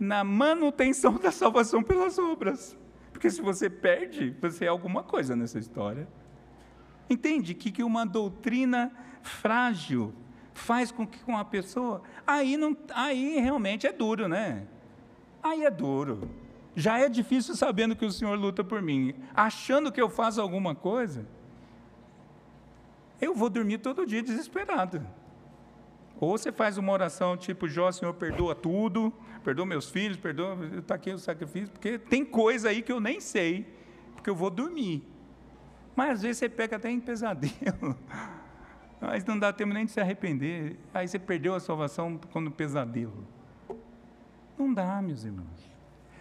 [0.00, 2.74] na manutenção da salvação pelas obras.
[3.12, 6.08] Porque se você perde, você é alguma coisa nessa história.
[7.10, 8.92] Entende que, que uma doutrina
[9.22, 10.14] frágil
[10.54, 12.02] faz com que uma pessoa.
[12.26, 14.66] Aí, não, aí realmente é duro, né?
[15.42, 16.30] Aí é duro.
[16.74, 19.14] Já é difícil sabendo que o Senhor luta por mim.
[19.34, 21.26] Achando que eu faço alguma coisa,
[23.20, 25.04] eu vou dormir todo dia desesperado.
[26.20, 29.12] Ou você faz uma oração tipo, Jó, Senhor, perdoa tudo,
[29.44, 33.20] perdoa meus filhos, perdoa, está aqui o sacrifício, porque tem coisa aí que eu nem
[33.20, 33.66] sei,
[34.14, 35.04] porque eu vou dormir.
[35.94, 37.96] Mas às vezes você pega até em pesadelo.
[39.00, 40.76] Mas não dá tempo nem de se arrepender.
[40.92, 43.26] Aí você perdeu a salvação quando pesadelo.
[44.58, 45.68] Não dá, meus irmãos.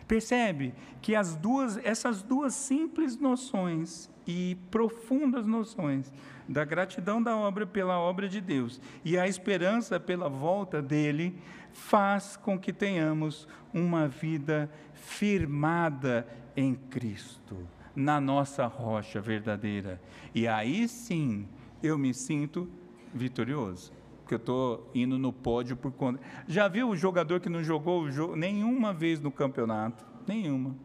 [0.07, 6.13] Percebe que as duas, essas duas simples noções e profundas noções
[6.47, 11.37] da gratidão da obra pela obra de Deus e a esperança pela volta dele
[11.71, 20.01] faz com que tenhamos uma vida firmada em Cristo, na nossa rocha verdadeira.
[20.33, 21.47] E aí sim
[21.83, 22.69] eu me sinto
[23.13, 26.19] vitorioso porque eu estou indo no pódio por conta.
[26.49, 30.05] Já viu o jogador que não jogou jogo nenhuma vez no campeonato?
[30.27, 30.75] Nenhuma.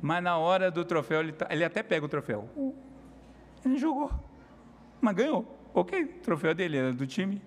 [0.00, 2.48] Mas na hora do troféu, ele, tá, ele até pega o troféu.
[3.62, 4.10] Ele jogou.
[5.00, 5.58] Mas ganhou.
[5.74, 7.40] Ok, troféu dele era do time.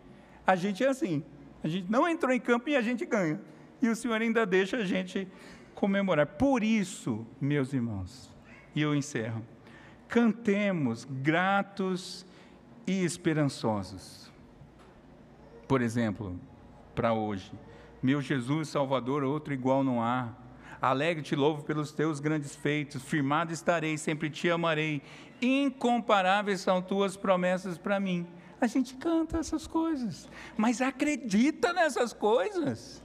[0.46, 1.24] A gente é assim.
[1.64, 3.40] A gente não entrou em campo e a gente ganha.
[3.82, 5.28] E o Senhor ainda deixa a gente
[5.76, 6.26] comemorar.
[6.26, 8.30] Por isso, meus irmãos,
[8.76, 9.44] e eu encerro,
[10.08, 12.26] cantemos gratos
[12.86, 14.32] e esperançosos
[15.72, 16.38] por exemplo,
[16.94, 17.50] para hoje.
[18.04, 20.28] Meu Jesus Salvador, outro igual não há.
[20.82, 25.04] Alegre te louvo pelos teus grandes feitos, firmado estarei, sempre te amarei.
[25.40, 28.26] Incomparáveis são tuas promessas para mim.
[28.60, 30.28] A gente canta essas coisas,
[30.58, 33.04] mas acredita nessas coisas.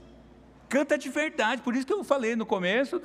[0.70, 2.99] Canta de verdade, por isso que eu falei no começo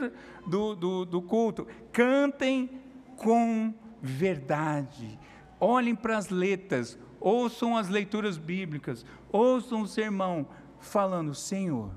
[0.47, 1.67] do, do, do culto.
[1.91, 2.81] Cantem
[3.17, 5.19] com verdade.
[5.59, 10.47] Olhem para as letras, ouçam as leituras bíblicas, ouçam o sermão,
[10.79, 11.91] falando: Senhor,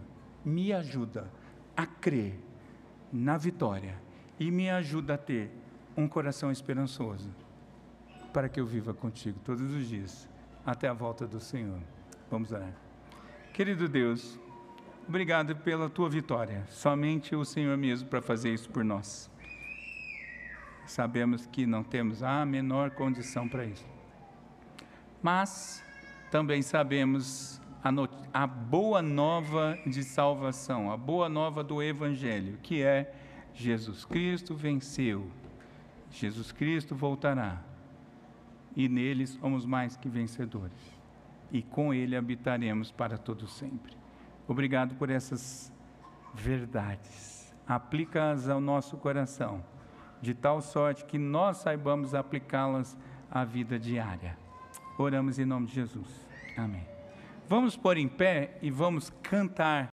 [0.45, 1.31] me ajuda
[1.77, 2.41] a crer
[3.14, 3.94] na vitória
[4.38, 5.50] e me ajuda a ter
[5.96, 7.30] um coração esperançoso,
[8.32, 10.28] para que eu viva contigo todos os dias,
[10.66, 11.78] até a volta do Senhor.
[12.28, 12.74] Vamos orar.
[13.52, 14.38] Querido Deus,
[15.08, 19.30] obrigado pela tua vitória, somente o Senhor mesmo para fazer isso por nós.
[20.84, 23.94] Sabemos que não temos a menor condição para isso
[25.24, 25.82] mas
[26.30, 27.91] também sabemos a,
[28.32, 33.14] a, boa nova de salvação, a boa nova do Evangelho, que é
[33.53, 35.30] Jesus Cristo venceu,
[36.11, 37.62] Jesus Cristo voltará,
[38.74, 40.99] e nele somos mais que vencedores,
[41.53, 43.93] e com ele habitaremos para todo sempre.
[44.49, 45.70] Obrigado por essas
[46.32, 47.55] verdades.
[47.66, 49.62] Aplica-as ao nosso coração,
[50.22, 52.97] de tal sorte que nós saibamos aplicá-las
[53.30, 54.43] à vida diária
[54.97, 56.26] Oramos em nome de Jesus.
[56.57, 56.93] Amém.
[57.47, 59.82] Vamos pôr em pé e vamos cantar